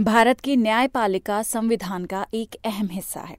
भारत 0.00 0.40
की 0.40 0.56
न्यायपालिका 0.56 1.42
संविधान 1.42 2.04
का 2.04 2.26
एक 2.34 2.56
अहम 2.64 2.88
हिस्सा 2.92 3.20
है। 3.20 3.36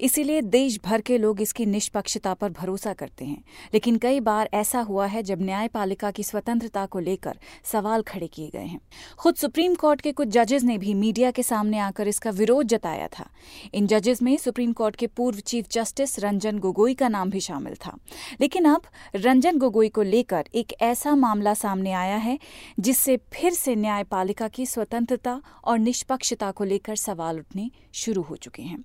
इसीलिए 0.00 0.40
देश 0.42 0.80
भर 0.84 1.00
के 1.00 1.18
लोग 1.18 1.40
इसकी 1.40 1.66
निष्पक्षता 1.66 2.34
पर 2.34 2.50
भरोसा 2.50 2.92
करते 2.92 3.24
हैं। 3.24 3.44
लेकिन 3.74 3.96
कई 3.96 4.20
बार 4.20 4.48
ऐसा 4.54 4.80
हुआ 4.80 5.06
है 5.06 5.22
जब 5.22 5.42
न्यायपालिका 5.42 6.10
की 6.10 6.22
स्वतंत्रता 6.22 6.86
को 6.86 6.98
लेकर 6.98 7.38
सवाल 7.64 8.02
खड़े 8.02 8.26
किए 8.26 8.48
गए 8.48 8.64
हैं। 8.64 8.80
खुद 9.18 9.34
सुप्रीम 9.34 9.74
कोर्ट 9.74 10.00
के 10.00 10.12
कुछ 10.12 10.28
जजेस 10.28 10.62
ने 10.62 10.78
भी 10.78 10.94
मीडिया 10.94 11.30
के 11.30 11.42
सामने 11.42 11.78
आकर 11.78 12.08
इसका 12.08 12.30
विरोध 12.30 12.66
जताया 12.66 13.08
था। 13.08 13.30
इन 13.74 13.86
जजेस 13.86 14.22
में 14.22 14.36
सुप्रीम 14.36 14.72
कोर्ट 14.72 14.96
के 14.96 15.06
पूर्व 15.06 15.38
चीफ 15.38 15.66
जस्टिस 15.72 16.18
रंजन 16.18 16.58
गोगोई 16.58 16.94
का 16.94 17.08
नाम 17.08 17.30
भी 17.30 17.40
शामिल 17.40 17.74
था। 17.74 17.98
लेकिन 18.40 18.64
अब 18.64 18.82
रंजन 19.14 19.58
गोगोई 19.58 19.88
को 19.88 20.02
लेकर 20.02 20.44
एक 20.54 20.72
ऐसा 20.82 21.14
मामला 21.14 21.54
सामने 21.54 21.92
आया 21.92 22.16
है, 22.16 22.38
जिससे 22.80 23.16
फिर 23.16 23.52
से 23.52 23.74
न्यायपालिका 23.74 24.48
की 24.48 24.66
स्वतंत्रता 24.66 25.42
और 25.64 25.78
निष्पक्षता 25.78 26.50
को 26.50 26.64
लेकर 26.64 26.96
सवाल 26.96 27.38
उठने 27.38 27.70
शुरू 27.92 28.22
हो 28.22 28.36
चुके 28.36 28.62
हैं। 28.62 28.84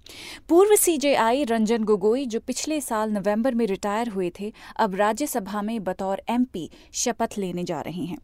पूर्व 0.50 0.69
सीजेआई 0.76 1.44
रंजन 1.44 1.84
गोगोई, 1.84 2.26
जो 2.26 2.40
पिछले 2.40 2.82
साल 2.82 3.12
नवंबर 3.12 3.56
में 3.56 3.66
रिटायर 3.66 4.08
हुए 4.08 4.32
थे, 4.40 4.54
अब 4.80 4.96
राज्यसभा 4.96 5.62
में 5.62 5.84
बतौर 5.84 6.22
एमपी 6.30 6.70
शपथ 6.94 7.30
लेने 7.38 7.64
जा 7.64 7.82
रहे 7.82 8.04
हैं। 8.04 8.18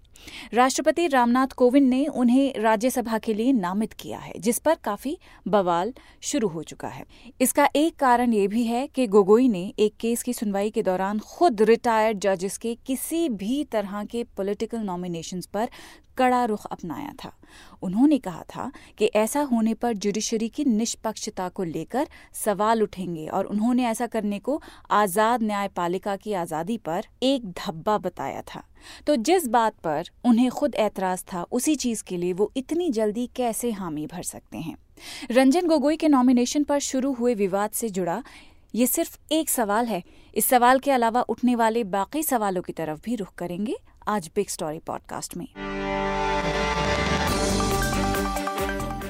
राष्ट्रपति 0.54 1.08
रामनाथ 1.08 1.54
कोविंद 1.58 1.90
ने 1.90 2.06
उन्हें 2.08 2.60
राज्यसभा 2.60 3.18
के 3.18 3.34
लिए 3.34 3.54
नामित 3.54 3.94
किया 3.94 4.20
है, 4.20 4.34
जिस 4.38 4.60
पर 4.60 4.76
काफ़ी 4.84 5.18
बवाल 5.48 5.94
शुरू 6.24 6.48
हो 6.48 6.64
चुका 6.64 6.88
है। 6.88 7.06
इसका 7.42 7.70
एक 7.76 7.96
कारण 7.96 8.34
ये 8.34 8.48
भी 8.48 8.64
है 8.64 8.86
कि 8.88 9.08
गोगोई 9.08 9.48
ने 9.50 9.64
एक 9.80 9.96
केस 10.00 10.24
की 10.24 10.34
सुनवाई 10.34 10.70
के 10.70 10.84
दौरान 10.84 11.20
खुद 11.28 11.62
रिटायर्ड 11.64 12.20
जजेस 12.20 12.58
के 12.58 12.76
किसी 12.86 13.28
भी 13.32 13.64
तरह 13.66 14.04
के 14.04 14.24
पॉलिटिकल 14.38 14.80
नॉमिनेशंस 14.82 15.46
पर 15.46 15.70
कड़ा 16.18 16.44
रुख 16.46 16.66
अपनाया 16.66 17.12
था। 17.24 17.32
उन्होंने 17.84 18.18
कहा 18.18 18.44
था 18.50 18.72
कि 18.98 19.06
ऐसा 19.16 19.42
होने 19.44 19.74
पर 19.74 19.94
जुडिशरी 19.96 20.48
की 20.50 20.66
निष्पक्षता 20.66 21.48
को 21.50 21.64
लेकर 21.64 22.08
सवाल 22.36 22.84
उठेंगे 22.84 23.26
और 23.28 23.46
उन्होंने 23.46 23.86
ऐसा 23.86 24.08
करने 24.08 24.40
को 24.40 24.62
आज़ाद 24.92 25.44
न्यायपालिका 25.44 26.16
की 26.16 26.34
आज़ादी 26.36 26.78
पर 26.78 27.06
एक 27.24 27.52
धब्बा 27.58 27.98
बताया 27.98 28.42
था। 28.48 28.64
तो 29.08 29.16
जिस 29.16 29.48
बात 29.48 29.74
पर 29.84 30.06
उन्हें 30.26 30.52
खुद 30.52 30.76
एतराज़ 30.76 31.24
था, 31.34 31.46
उसी 31.52 31.76
चीज़ 31.76 32.04
के 32.04 32.18
लिए 32.18 32.34
वो 32.34 32.52
इतनी 32.58 32.90
जल्दी 32.90 33.30
कैसे 33.36 33.72
हामी 33.72 34.08
भर 34.08 34.24
सकते 34.24 34.58
हैं? 34.58 34.76
रंजन 35.32 35.68
गोगोई 35.68 35.98
के 35.98 36.08
नॉमिनेशन 36.08 36.64
पर 36.64 36.80
शुरू 36.80 37.14
हुए 37.14 37.36
विवाद 37.36 37.72
से 37.72 37.90
जुड़ा 37.90 38.24
ये 38.76 38.88
सिर्फ़ 38.88 39.18
एक 39.32 39.50
सवाल 39.50 39.86
है। 39.86 40.04
इस 40.36 40.46
सवाल 40.46 40.80
के 40.80 40.92
अलावा 40.92 41.22
उठने 41.22 41.56
वाले 41.56 41.84
बाकी 41.84 42.24
सवालों 42.24 42.62
की 42.62 42.74
तरफ़ 42.74 43.02
भी 43.04 43.16
रुख 43.16 43.34
करेंगे 43.34 43.76
आज 44.08 44.32
बिग 44.36 44.48
स्टोरी 44.48 44.80
पॉडकास्ट 44.80 45.38
में। 45.38 45.48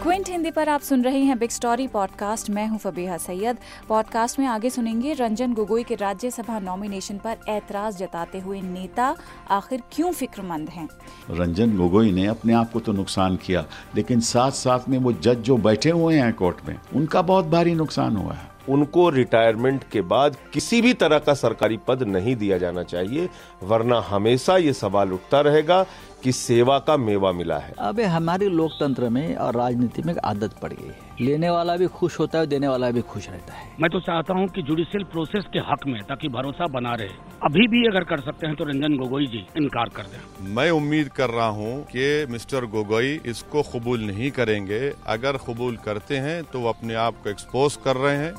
क्विंट 0.05 0.27
हिंदी 0.29 0.49
पर 0.51 0.69
आप 0.69 0.81
सुन 0.81 1.03
रहे 1.03 1.19
हैं 1.19 1.37
बिग 1.39 1.49
स्टोरी 1.49 1.87
पॉडकास्ट। 1.87 2.49
मैं 2.49 2.67
हूँ 2.67 2.77
फबीहा 2.77 3.17
सैयद। 3.17 3.57
पॉडकास्ट 3.89 4.39
में 4.39 4.45
आगे 4.47 4.69
सुनेंगे 4.69 5.13
रंजन 5.13 5.53
गोगोई 5.53 5.83
के 5.83 5.95
राज्यसभा 5.95 6.59
नॉमिनेशन 6.59 7.17
पर 7.17 7.37
ऐतराज 7.49 7.97
जताते 7.97 8.39
हुए 8.39 8.61
नेता। 8.61 9.15
आखिर 9.49 9.81
क्यों 9.91 10.11
फिक्रमंद 10.11 10.69
हैं? 10.69 10.87
रंजन 11.29 11.75
गोगोई 11.77 12.11
ने 12.11 12.25
अपने 12.27 12.53
आप 12.53 12.71
को 12.71 12.79
तो 12.79 12.93
नुकसान 12.93 13.35
किया 13.35 13.65
लेकिन 13.95 14.19
साथ 14.19 14.51
साथ 14.51 14.89
में 14.89 14.97
वो 14.97 15.13
जज 15.13 15.41
जो 15.41 15.57
बैठे 15.57 15.89
हुए 15.89 16.15
हैं 16.15 16.33
कोर्ट 16.33 16.67
में 16.67 16.79
उनका 16.95 17.21
बहुत 17.21 17.45
भारी 17.45 17.75
नुकसान 17.75 18.17
हुआ 18.17 18.33
है। 18.33 18.53
उनको 18.69 19.09
रिटायरमेंट 19.09 19.83
के 19.91 20.01
बाद 20.01 20.35
किसी 20.53 20.81
भी 20.81 20.93
तरह 20.93 21.19
का 21.19 21.33
सरकारी 21.33 21.77
पद 21.87 22.03
नहीं 22.03 22.35
दिया 22.35 22.57
जाना 22.57 22.83
चाहिए 22.83 23.29
वरना 23.63 23.99
हमेशा 24.09 24.57
ये 24.57 24.73
सवाल 24.73 25.13
उठता 25.13 25.41
रहेगा 25.41 25.85
कि 26.25 26.31
सेवा 26.31 26.77
का 26.79 26.95
मेवा 26.97 27.31
मिला 27.31 27.57
है। 27.57 27.73
अब 27.79 27.99
हमारे 28.01 28.47
लोकतंत्र 28.49 29.09
में 29.09 29.35
और 29.35 29.55
राजनीति 29.55 30.01
में 30.01 30.13
आदत 30.25 30.53
पड़ 30.61 30.71
गई 30.73 30.87
है। 30.87 30.95
लेने 31.21 31.49
वाला 31.49 31.75
भी 31.77 31.87
खुश 31.87 32.19
होता 32.19 32.39
है 32.39 32.47
देने 32.47 32.67
वाला 32.67 32.89
भी 32.91 33.01
खुश 33.03 33.27
रहता 33.29 33.53
है। 33.53 33.67
मैं 33.81 33.89
तो 33.89 33.99
चाहता 33.99 34.33
हूँ 34.33 34.47
कि 34.47 34.61
जुडिशियल 34.61 35.03
प्रोसेस 35.03 35.43
के 35.53 35.59
हक 35.67 35.85
में 35.87 36.01
ताकि 36.03 36.29
भरोसा 36.29 36.67
बना 36.67 36.93
रहे। 36.93 37.09
अभी 37.43 37.67
भी 37.67 37.85
अगर 37.87 38.03
कर 38.03 38.21
सकते 38.21 38.47
हैं 38.47 38.55
तो 38.55 38.63
रंजन 38.63 38.97
गोगोई 38.97 39.27
जी 39.27 39.45
इनकार 39.57 39.89
कर 39.95 40.03
दें। 40.03 40.49
मैं 40.55 40.69
उम्मीद 40.71 41.09
कर 41.09 41.29
रहा 41.29 41.47
हूँ 41.59 41.81
कि 41.85 42.25
मिस्टर 42.29 42.65
गोगोई 42.73 43.19
इसको 43.25 43.63
कबूल 43.71 44.05
नहीं 44.05 44.31
करेंगे। 44.31 44.81
अगर 45.07 45.37
कबूल 45.47 45.77
करते 45.85 46.17
हैं 46.17 46.43
तो 46.43 46.59
वो 46.59 46.69
अपने 46.69 46.95
आप 47.03 47.23
को 47.23 47.29
एक्सपोज 47.29 47.75
कर 47.85 47.95
रहे 47.97 48.17
हैं। 48.17 48.33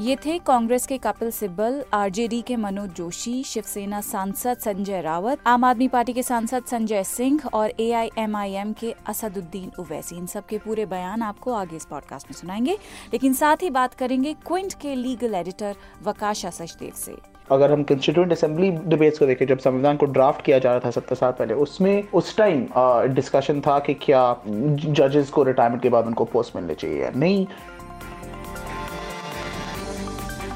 ये 0.00 0.14
थे 0.16 0.38
कांग्रेस 0.38 0.86
के 0.86 0.96
कपिल 0.98 1.30
सिब्बल, 1.30 1.82
आरजेडी 1.94 2.40
के 2.42 2.56
मनोज 2.56 2.90
जोशी, 2.90 3.42
शिवसेना 3.42 4.00
सांसद 4.00 4.56
संजय 4.56 5.00
रावत, 5.00 5.38
आम 5.46 5.64
आदमी 5.64 5.88
पार्टी 5.88 6.12
के 6.12 6.22
सांसद 6.22 6.64
संजय 6.64 7.02
सिंह 7.04 7.40
और 7.54 7.72
एआईएमआईएम 7.80 8.72
के 8.72 8.94
असदुद्दीन 9.06 9.70
उवैसी। 9.78 10.16
इन 10.16 10.26
सब 10.26 10.46
के 10.46 10.58
पूरे 10.58 10.86
बयान 10.86 11.22
आपको 11.22 11.52
आगे 11.52 11.76
इस 11.76 11.84
पॉडकास्ट 11.84 12.26
में 12.26 12.36
सुनाएँगे। 12.36 12.72
लेकिन 13.12 13.34
साथ 13.34 13.56
ही 13.62 13.70
बात 13.70 13.94
करेंगे 13.94 14.32
क्विंट 14.46 14.72
के 14.72 14.94
लीगल 14.94 15.34
एडिटर 15.34 15.74
वकाशा 16.04 16.50
सचदेव 16.50 16.92
से। 16.96 17.16
अगर 17.50 17.72
हम 17.72 17.82
कंस्टिट्यूंट 17.82 18.32
असेंबली 18.32 18.70
डिबेट्स 18.70 19.18
को 19.18 19.26
देखें, 19.26 19.46
जब 19.46 19.58
संविधान 19.58 19.96
को 19.96 20.06
ड्राफ्ट 20.06 20.44
किया 20.44 20.58
जा 20.58 20.70
रहा 20.70 20.80
था 20.80 20.90
सत्तर 20.90 21.16
साल 21.16 21.32
पहले, 21.32 21.54
उसमें 21.54 22.08
उस 22.14 22.36
टाइम 22.36 22.66
डिस्कशन 23.14 23.60
था 23.60 23.78
कि 23.78 23.94
क्या 23.94 24.36
जजेस 24.46 25.30
को 25.30 25.42
रिटायरमेंट 25.42 25.82
के 25.82 25.88
बाद 25.88 26.06
उनको 26.06 26.24
पोस्ट 26.24 26.56
मिलने 26.56 26.74
चाहिए 26.74 27.02
या 27.02 27.10
नहीं। 27.10 27.46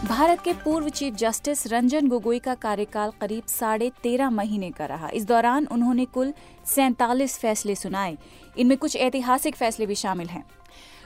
भारत 0.05 0.41
के 0.41 0.53
पूर्व 0.53 0.89
चीफ 0.89 1.15
जस्टिस 1.15 1.67
रंजन 1.67 2.09
गोगोई 2.09 2.39
का 2.39 2.55
कार्यकाल 2.55 3.13
करीब 3.21 3.43
साढ़े 3.47 3.91
तेरह 4.03 4.31
महीने 4.31 4.71
का 4.71 4.87
रहा। 4.87 5.09
इस 5.09 5.25
दौरान 5.25 5.67
उन्होंने 5.67 6.05
कुल 6.05 6.33
सैतालीस 6.67 7.39
फैसले 7.39 7.75
सुनाए। 7.75 8.17
इनमें 8.59 8.77
कुछ 8.79 8.97
ऐतिहासिक 8.97 9.57
फैसले 9.57 9.87
भी 9.87 9.95
शामिल 9.95 10.29
हैं। 10.29 10.45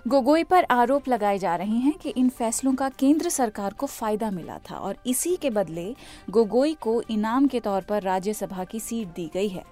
गोगोई 0.08 0.44
पर 0.44 0.66
आरोप 0.70 1.08
लगाए 1.08 1.38
जा 1.38 1.54
रहे 1.56 1.78
हैं 1.78 1.92
कि 1.92 2.08
इन 2.08 2.28
फैसलों 2.28 2.74
का 2.74 2.88
केंद्र 2.88 3.28
सरकार 3.28 3.72
को 3.72 3.86
फ़ायदा 3.86 4.30
मिला 4.30 4.58
था 4.70 4.76
और 4.76 4.96
इसी 5.06 5.36
के 5.36 5.50
बदले 5.50 5.94
गोगोई 6.30 6.74
को 6.74 7.02
इनाम 7.10 7.46
के 7.46 7.60
तौर 7.60 7.82
पर 7.82 8.02
राज्यसभा 8.02 8.64
की 8.64 8.80
सीट 8.80 9.08
दी 9.08 9.30
गई 9.34 9.48
है। 9.48 9.64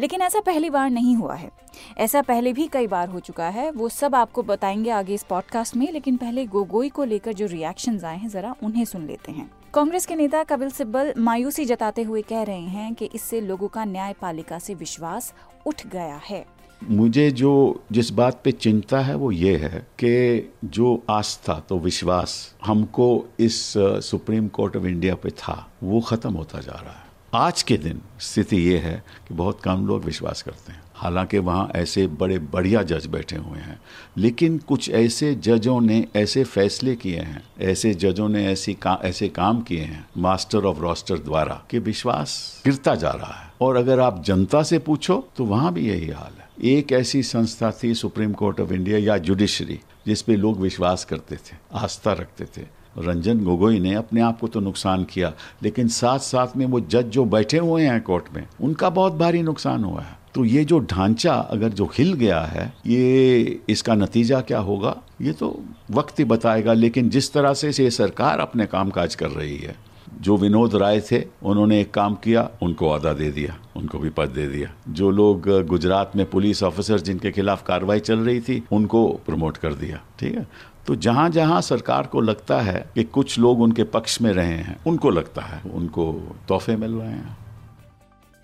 लेकिन 0.00 0.22
ऐसा 0.22 0.40
पहली 0.40 0.70
बार 0.70 0.90
नहीं 0.90 1.16
हुआ 1.16 1.34
है। 1.34 1.50
ऐसा 1.98 2.22
पहले 2.22 2.52
भी 2.52 2.66
कई 2.66 2.86
बार 2.86 3.08
हो 3.08 3.20
चुका 3.20 3.48
है। 3.48 3.70
वो 3.70 3.88
सब 3.88 4.14
आपको 4.14 4.42
बताएँगे 4.42 4.90
आगे 4.90 5.14
इस 5.14 5.22
पॉडकास्ट 5.22 5.76
में, 5.76 5.92
लेकिन 5.92 6.16
पहले 6.16 6.46
गोगोई 6.46 6.88
को 6.88 7.04
लेकर 7.04 7.32
जो 7.32 7.46
रिएक्शन 7.46 8.00
आए 8.04 8.18
हैं, 8.18 8.28
जरा 8.28 8.54
उन्हें 8.62 8.84
सुन 8.84 9.06
लेते 9.06 9.32
हैं। 9.32 9.50
कांग्रेस 9.74 10.06
के 10.06 10.14
नेता 10.14 10.42
कपिल 10.42 10.70
सिब्बल 10.70 11.14
मायूसी 11.18 11.64
जताते 11.64 12.02
हुए 12.02 12.22
कह 12.22 12.42
रहे 12.42 12.60
हैं 12.60 12.94
कि 12.94 13.10
इससे 13.14 13.40
लोगों 13.40 13.68
का 13.68 13.84
न्यायपालिका 13.84 14.58
से 14.58 14.74
विश्वास 14.74 15.34
उठ 15.66 15.86
गया 15.86 16.20
है। 16.24 16.46
मुझे 16.90 17.30
जो, 17.30 17.82
जिस 17.92 18.10
बात 18.10 18.40
पे 18.44 18.52
चिंता 18.52 19.00
है, 19.00 19.14
वो 19.14 19.32
ये 19.32 19.56
है 19.56 19.86
कि 20.04 20.52
जो 20.64 21.02
आस्था 21.10 21.54
तो 21.68 21.78
विश्वास 21.78 22.54
हमको 22.64 23.24
इस 23.40 23.74
सुप्रीम 23.78 24.48
कोर्ट 24.48 24.76
ऑफ़ 24.76 24.84
इंडिया 24.84 25.14
पे 25.14 25.30
था, 25.30 25.72
वो 25.82 26.00
खत्म 26.00 26.32
होता 26.32 26.60
जा 26.60 26.80
रहा 26.84 26.92
है। 26.92 27.03
आज 27.34 27.62
के 27.62 27.76
दिन 27.76 28.00
स्थिति 28.20 28.56
ये 28.56 28.78
है 28.78 29.02
कि 29.28 29.34
बहुत 29.34 29.60
कम 29.60 29.86
लोग 29.86 30.04
विश्वास 30.04 30.42
करते 30.42 30.72
हैं। 30.72 30.82
हालाँकि 30.94 31.38
वहाँ 31.38 31.70
ऐसे 31.76 32.06
बड़े 32.06 32.38
बढ़िया 32.38 32.82
जज 32.82 33.06
बैठे 33.06 33.36
हुए 33.36 33.58
हैं 33.58 33.80
लेकिन 34.16 34.58
कुछ 34.58 34.88
ऐसे 34.90 35.34
जजों 35.34 35.80
ने 35.80 36.06
ऐसे 36.16 36.44
फैसले 36.44 36.94
किए 36.96 37.18
हैं 37.18 37.42
ऐसे 37.60 37.94
जजों 37.94 38.28
ने 38.28 38.46
ऐसी 38.46 38.74
का, 38.74 38.98
ऐसे 39.04 39.28
काम 39.28 39.60
किए 39.60 39.80
हैं 39.80 40.06
मास्टर 40.18 40.64
ऑफ़ 40.64 40.78
रोस्टर 40.78 41.18
द्वारा 41.18 41.62
कि 41.70 41.78
विश्वास 41.78 42.62
गिरता 42.64 42.94
जा 42.94 43.10
रहा 43.10 43.40
है। 43.40 43.52
और 43.60 43.76
अगर 43.76 44.00
आप 44.00 44.22
जनता 44.24 44.62
से 44.62 44.78
पूछो 44.78 45.28
तो 45.36 45.44
वहाँ 45.44 45.72
भी 45.72 45.88
यही 45.88 46.08
हाल 46.08 46.40
है। 46.40 46.48
एक 46.70 46.92
ऐसी 46.92 47.22
संस्था 47.22 47.72
थी 47.82 47.94
सुप्रीम 47.94 48.32
कोर्ट 48.32 48.60
ऑफ़ 48.60 48.72
इंडिया 48.72 48.98
या 48.98 49.18
जुडिशरी 49.18 49.80
जिसपे 50.06 50.36
लोग 50.36 50.60
विश्वास 50.60 51.04
करते 51.04 51.36
थे 51.36 51.56
आस्था 51.72 52.12
रखते 52.12 52.44
थे। 52.56 52.66
रंजन 52.98 53.44
गोगोई 53.44 53.80
ने 53.80 53.94
अपने 53.94 54.20
आप 54.20 54.40
को 54.40 54.48
तो 54.48 54.60
नुकसान 54.60 55.04
किया, 55.04 55.32
लेकिन 55.62 55.88
साथ 55.90 56.18
साथ 56.20 56.56
में 56.56 56.66
वो 56.66 56.80
जज 56.80 57.08
जो 57.08 57.24
बैठे 57.26 57.58
हुए 57.58 57.82
हैं 57.82 58.00
कोर्ट 58.02 58.34
में, 58.34 58.46
उनका 58.60 58.90
बहुत 58.90 59.12
भारी 59.14 59.42
नुकसान 59.42 59.84
हुआ 59.84 60.00
है। 60.00 60.16
तो 60.34 60.44
ये 60.44 60.64
जो 60.64 60.78
ढांचा 60.80 61.34
अगर 61.34 61.68
जो 61.70 61.84
हिल 61.94 62.12
गया 62.12 62.40
है, 62.40 62.72
ये 62.86 63.60
इसका 63.68 63.94
नतीजा 63.94 64.40
क्या 64.40 64.58
होगा? 64.58 64.96
ये 65.22 65.32
तो 65.32 65.58
वक्त 65.90 66.18
ही 66.18 66.24
बताएगा, 66.24 66.72
लेकिन 66.72 67.10
जिस 67.10 67.32
तरह 67.32 67.54
से 67.54 67.70
ये 67.74 67.90
सरकार 67.90 68.40
अपने 68.40 68.66
कामकाज 68.66 69.14
कर 69.14 69.30
रही 69.30 69.56
है, 69.56 69.76
जो 70.20 70.36
विनोद 70.36 70.74
राय 70.74 71.00
थे, 71.00 71.22
उन्होंने 71.42 71.80
एक 71.80 71.92
काम 71.94 72.14
किया, 72.14 72.48
उनको 72.62 72.88
अदा 72.90 73.12
दे 73.12 73.30
दिया, 73.30 73.56
उनको 73.76 73.98
भी 73.98 74.10
पद 74.10 74.28
दे 74.28 74.46
दिया। 74.46 74.72
जो 74.88 75.10
लोग 75.10 75.48
गुजरात 75.66 76.12
में 76.16 76.28
पुलिस 76.30 76.62
ऑफिसर 76.62 77.00
जिनके 77.00 77.30
खिलाफ 77.30 77.64
कार्रवाई 77.66 78.00
चल 78.00 78.18
रही 78.18 78.40
थी, 78.40 78.62
उनको 78.72 79.06
प्रमोट 79.26 79.56
कर 79.56 79.74
दिया, 79.74 80.00
ठीक 80.20 80.36
है? 80.36 80.46
तो 80.86 80.94
जहाँ 80.96 81.28
जहाँ 81.30 81.60
सरकार 81.60 82.06
को 82.06 82.20
लगता 82.20 82.60
है 82.60 82.84
कि 82.94 83.04
कुछ 83.04 83.38
लोग 83.38 83.60
उनके 83.60 83.84
पक्ष 83.84 84.20
में 84.20 84.32
रहे 84.32 84.56
हैं 84.58 84.76
उनको 84.86 85.10
लगता 85.10 85.42
है 85.42 85.60
उनको 85.70 86.12
तोहफे 86.48 86.76
मिल 86.76 86.92
रहे 86.92 87.08
हैं। 87.08 87.36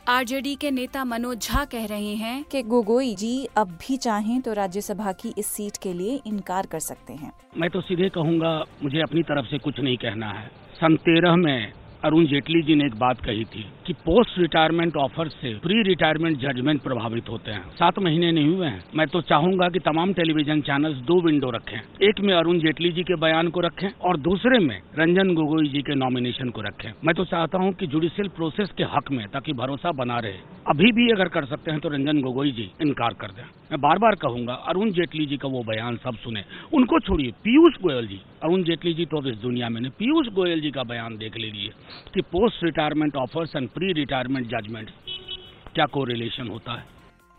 आरजेडी 0.08 0.54
के 0.54 0.70
नेता 0.70 1.04
मनोज 1.04 1.42
झा 1.42 1.64
कह 1.64 1.84
रहे 1.86 2.14
हैं 2.14 2.42
कि 2.44 2.62
गोगोई 2.62 3.14
जी 3.14 3.44
अब 3.56 3.76
भी 3.80 3.96
चाहें 3.96 4.40
तो 4.40 4.52
राज्यसभा 4.52 5.12
की 5.12 5.32
इस 5.38 5.46
सीट 5.46 5.76
के 5.76 5.92
लिए 5.92 6.20
इनकार 6.26 6.66
कर 6.66 6.80
सकते 6.80 7.12
हैं। 7.12 7.32
मैं 7.56 7.70
तो 7.70 7.80
सीधे 7.80 8.08
कहूँगा 8.08 8.52
मुझे 8.82 9.02
अपनी 9.02 9.22
तरफ़ 9.22 9.46
से 9.46 9.58
कुछ 9.58 9.80
नहीं 9.80 9.96
कहना 9.96 10.30
है। 10.30 10.46
सन 10.74 10.96
तेरह 10.96 11.36
में 11.36 11.72
अरुण 12.04 12.26
जेटली 12.26 12.62
जी 12.62 12.74
ने 12.74 12.84
एक 12.84 12.94
बात 12.94 13.20
कही 13.20 13.44
थी 13.44 13.64
कि 13.86 13.92
पोस्ट 13.92 14.38
रिटायरमेंट 14.38 14.96
ऑफ़र 14.96 15.28
से 15.28 15.52
प्री 15.54 15.82
रिटायरमेंट 15.82 16.38
जजमेंट 16.38 16.80
प्रभावित 16.82 17.28
होते 17.28 17.50
हैं। 17.50 17.70
सात 17.70 17.98
महीने 17.98 18.30
नहीं 18.32 18.54
हुए 18.54 18.66
हैं। 18.66 18.82
मैं 18.94 19.06
तो 19.06 19.20
चाहूँगा 19.20 19.68
कि 19.68 19.78
तमाम 19.78 20.12
टेलीविज़न 20.12 20.60
चैनल्स 20.60 20.96
दो 20.96 21.20
विंडो 21.20 21.50
रखें। 21.50 21.76
एक 22.02 22.20
में 22.20 22.34
अरुण 22.34 22.58
जेटली 22.58 22.92
जी 22.92 23.02
के 23.02 23.16
बयान 23.16 23.48
को 23.48 23.60
रखें 23.60 23.88
और 24.00 24.16
दूसरे 24.20 24.58
में 24.58 24.76
रंजन 24.98 25.34
गोगोई 25.34 25.68
जी 25.68 25.82
के 25.82 25.94
नॉमिनेशन 25.94 26.50
को 26.50 26.60
रखें। 26.60 26.90
मैं 27.04 27.14
तो 27.14 27.24
चाहता 27.24 27.58
हूँ 27.58 27.72
कि 27.72 27.86
जुडिशियल 27.86 28.28
प्रोसेस 28.28 28.72
के 28.78 28.84
हक 28.96 29.10
में 29.10 29.26
ताकि 29.28 29.52
भरोसा 29.52 29.92
बना 29.92 30.18
रहे। 30.18 30.38
अभी 30.66 30.92
भी 30.92 31.12
अगर 31.12 31.28
कर 31.28 31.44
सकते 31.44 31.70
हैं 31.70 31.80
तो 31.80 31.88
रंजन 31.88 32.20
गोगोई 32.20 32.52
जी 32.52 32.70
इनकार 32.80 33.14
कर 33.20 33.26
दें। 33.26 33.44
मैं 33.70 33.80
बार 33.80 33.98
बार 33.98 34.14
कहूँगा 34.14 34.52
अरुण 34.68 34.90
जेटली 34.92 35.24
जी 35.26 35.36
का 35.36 35.48
वो 35.48 35.62
बयान 35.64 35.96
सब 35.96 36.16
सुने। 36.18 36.42
उनको 36.74 36.98
छोड़िए 37.00 37.30
पीयूष 37.44 37.74
गोयल 37.82 38.06
जी। 38.06 38.20
अरुण 38.42 38.62
जेटली 38.64 38.92
जी 38.94 39.04
तो 39.06 39.16
अब 39.16 39.26
इस 39.26 39.36
दुनिया 39.38 39.68
में 39.68 39.80
नहीं 39.80 39.90
पीयूष 39.98 40.28
गोयल 40.34 40.60
जी 40.60 40.70
का 40.70 40.82
बयान 40.84 41.16
देख 41.16 41.36
लीजिए 41.36 41.72
कि 42.14 42.20
post 42.32 42.64
retirement 42.64 43.16
offers 43.16 43.54
and 43.56 43.68
pre 43.68 43.92
retirement 43.92 44.46
judgement 44.46 44.90
क्या 45.74 45.86
कोरिलेशन 45.88 46.48
होता 46.48 46.72
है? 46.72 46.84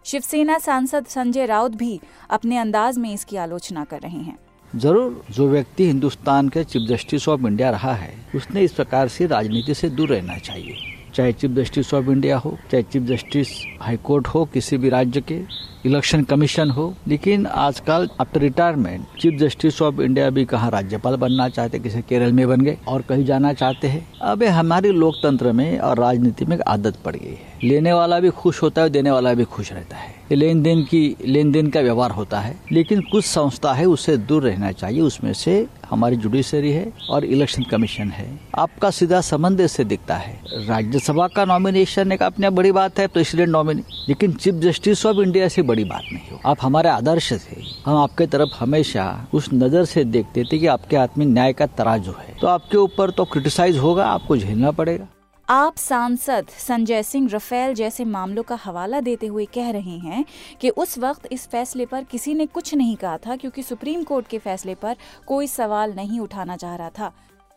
शिवसेना 0.05 0.57
सांसद 0.59 1.05
संजय 1.07 1.45
राउत 1.45 1.75
भी 1.75 1.99
अपने 2.29 2.57
अंदाज 2.57 2.97
में 2.97 3.13
इसकी 3.13 3.37
आलोचना 3.37 3.83
कर 3.83 3.99
रहे 3.99 4.19
हैं। 4.19 4.37
ज़रूर 4.73 5.21
जो 5.31 5.47
व्यक्ति 5.49 5.85
हिंदुस्तान 5.87 6.49
के 6.49 6.63
चीफ 6.63 6.87
जस्टिस 6.89 7.27
ऑफ़ 7.29 7.41
इंडिया 7.47 7.69
रहा 7.69 7.93
है 7.93 8.13
उसने 8.35 8.61
इस 8.61 8.73
प्रकार 8.73 9.07
से 9.07 9.25
राजनीति 9.27 9.73
से 9.73 9.89
दूर 9.89 10.09
रहना 10.09 10.37
चाहिए। 10.39 10.77
चाहे 11.15 11.33
चीफ 11.33 11.51
जस्टिस 11.51 11.93
ऑफ़ 11.93 12.09
इंडिया 12.09 12.37
हो 12.37 12.57
चाहे 12.71 12.83
चीफ 12.83 13.03
जस्टिस 13.03 13.49
हाईकोर्ट 13.81 14.27
हो 14.27 14.45
किसी 14.45 14.77
भी 14.77 14.89
राज्य 14.89 15.21
के 15.21 15.39
इलेक्शन 15.85 16.23
कमीशन 16.23 16.69
हो, 16.69 16.93
लेकिन 17.07 17.45
आजकल 17.45 18.09
after 18.21 18.39
retirement 18.41 19.05
chief 19.19 19.39
justice 19.39 19.81
of 19.81 20.01
India 20.01 20.29
भी 20.29 20.45
कहा 20.45 20.69
राज्यपाल 20.69 21.15
बनना 21.15 21.47
चाहते 21.49 21.79
किसी 21.79 22.01
केरल 22.01 22.31
में 22.31 22.47
बन 22.47 22.61
गए 22.61 22.77
और 22.87 23.01
कहीं 23.01 23.25
जाना 23.25 23.53
चाहते 23.53 23.87
हैं। 23.87 24.05
अब 24.21 24.43
हमारे 24.43 24.91
लोकतंत्र 24.91 25.51
में 25.51 25.79
और 25.79 25.99
राजनीति 25.99 26.45
में 26.45 26.57
आदत 26.67 26.97
पड़ 27.05 27.15
गई 27.15 27.29
है। 27.29 27.49
लेने 27.63 27.93
वाला 27.93 28.19
भी 28.19 28.29
खुश 28.29 28.61
होता 28.61 28.81
है 28.81 28.89
देने 28.89 29.11
वाला 29.11 29.33
भी 29.33 29.43
खुश 29.43 29.71
रहता 29.73 29.97
है। 29.97 30.19
लेन 30.31 30.61
देन 30.63 30.83
की 30.83 31.15
लेन 31.25 31.51
देन 31.51 31.69
का 31.69 31.79
व्यवहार 31.79 32.11
होता 32.11 32.39
है, 32.39 32.55
लेकिन 32.71 33.01
कुछ 33.01 33.25
संस्था 33.25 33.73
है, 33.73 33.85
उससे 33.85 34.17
दूर 34.17 34.43
रहना 34.43 34.71
चाहिए, 34.71 35.01
उसमें 35.01 35.33
से 35.33 35.65
हमारी 35.89 36.15
जुडिशरी 36.15 36.71
है 36.71 36.91
और 37.09 37.25
इलेक्शन 37.25 37.63
कमीशन 37.63 38.09
है। 38.09 38.27
आपका 38.55 38.89
सीधा 38.89 39.21
संबंध 39.21 39.61
इससे 39.61 39.83
दिखता 39.83 40.15
है। 40.15 40.39
राज्यसभा 40.67 41.27
का 41.27 41.45
नॉमिनेशन 41.45 42.11
एक 42.11 42.23
अपने 42.23 42.49
बड़ी 42.49 42.71
बात 42.71 42.99
है 42.99 43.07
प्रेसिडेंट 43.07 43.49
नॉमिनी 43.49 43.83
लेकिन 44.09 44.33
चीफ 44.33 44.53
जस्टिस 44.53 45.05
ऑफ़ 45.05 45.17
इंडिया 45.17 45.47
से 45.47 45.61
बड़ी 45.71 45.83
बात 45.85 46.03
नहीं 46.11 46.29
हो 46.31 46.39
आप 46.45 46.57
हमारे 46.61 46.89
आदर्श 46.89 47.31
थे। 47.33 47.61
हम 47.85 47.97
आपके 47.97 48.27
तरफ़ 48.27 48.55
हमेशा 48.55 49.05
उस 49.33 49.49
नज़र 49.53 49.85
से 49.85 50.03
देखते 50.07 50.43
थे 50.43 50.59
कि 50.59 50.67
आपके 50.69 50.97
हाथ 50.97 51.17
में 51.17 51.25
न्याय 51.27 51.53
का 51.53 51.65
तराजू 51.73 52.11
है। 52.19 52.37
तो 52.41 52.47
आपके 52.49 52.77
ऊपर 52.79 53.11
तो 53.11 53.25
क्रिटिसाइज 53.27 53.77
होगा, 53.77 54.05
आपको 54.07 54.37
झेलना 54.37 54.71
पड़ेगा। 54.73 55.07
आप 55.47 55.77
सांसद 55.77 56.47
संजय 56.59 57.01
सिंह 57.03 57.29
रफेल 57.31 57.73
जैसे 57.73 58.03
मामलों 58.07 58.43
का 58.43 58.57
हवाला 58.63 58.99
देते 59.01 59.27
हुए 59.27 59.45
कह 59.55 59.69
रहे 59.71 59.97
हैं 59.99 60.23
कि 60.61 60.69
उस 60.71 60.97
वक्त 60.97 61.27
इस 61.31 61.47
फैसले 61.47 61.85
पर 61.85 62.03
किसी 62.03 62.33
ने 62.33 62.45
कुछ 62.47 62.73
नहीं 62.75 62.95
कहा 62.95 63.17
था, 63.17 63.35
क्योंकि 63.35 63.63
सुप्रीम 63.63 64.03
कोर्ट 64.03 64.27
के 64.27 64.37
फैसले 64.39 64.75
पर 64.75 64.95
कोई 65.27 65.47
सवाल 65.49 65.93
नहीं 65.93 66.19
उठाना 66.19 66.55
चाह 66.55 66.75
रहा 66.75 66.89
था। 66.89 67.11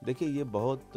देखिए, 0.05 0.29
ये 0.29 0.45
बहुत 0.45 0.97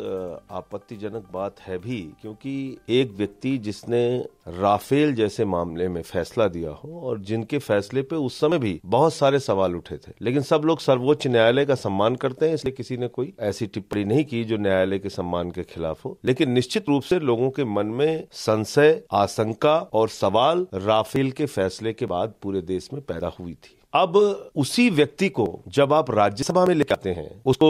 आपत्तिजनक 0.52 1.28
बात 1.34 1.60
है 1.60 1.78
भी, 1.78 2.00
क्योंकि 2.22 2.78
एक 2.90 3.12
व्यक्ति 3.12 3.58
जिसने 3.58 4.02
राफेल 4.48 5.14
जैसे 5.16 5.46
मामले 5.46 5.88
में 5.88 6.02
फैसला 6.02 6.48
दिया 6.48 6.72
हो 6.74 7.00
और 7.02 7.20
जिनके 7.20 7.58
फैसले 7.60 8.02
पे 8.02 8.16
उस 8.16 8.40
समय 8.40 8.60
भी 8.60 8.80
बहुत 8.86 9.14
सारे 9.14 9.40
सवाल 9.40 9.76
उठे 9.76 9.98
थे, 9.98 10.12
लेकिन 10.22 10.42
सब 10.42 10.62
लोग 10.66 10.80
सर्वोच्च 10.80 11.28
न्यायालय 11.28 11.66
का 11.66 11.76
सम्मान 11.76 12.16
करते 12.16 12.48
हैं, 12.48 12.54
इसलिए 12.54 12.74
किसी 12.74 12.98
ने 12.98 13.08
कोई 13.10 13.34
ऐसी 13.40 13.68
टिप्पणी 13.68 14.04
नहीं 14.06 14.26
की 14.26 14.44
जो 14.44 14.58
न्यायालय 14.58 15.00
के 15.00 15.10
सम्मान 15.10 15.52
के 15.52 15.64
खिलाफ 15.64 16.06
हो। 16.06 16.18
लेकिन 16.26 16.52
निश्चित 16.52 16.90
रूप 16.90 17.04
से 17.04 17.20
लोगों 17.20 17.50
के 17.50 17.66
मन 17.66 17.86
में 17.88 18.28
संशय, 18.34 19.02
आशंका 19.14 19.78
और 19.80 20.10
सवाल 20.10 20.68
राफेल 20.76 21.32
के 21.32 21.46
फैसले 21.46 21.94
के 21.94 22.06
बाद 22.06 22.34
पूरे 22.42 22.62
देश 22.64 22.90
में 22.94 23.02
पैदा 23.04 23.32
हुई 23.40 23.54
थी। 23.54 23.77
अब 23.94 24.16
उसी 24.56 24.90
व्यक्ति 24.90 25.28
को 25.30 25.46
जब 25.68 25.94
आप 25.94 26.10
राज्यसभा 26.12 26.66
में 26.66 26.74
ले 26.76 26.86
आते 26.94 27.10
हैं, 27.10 27.30
उसको 27.46 27.70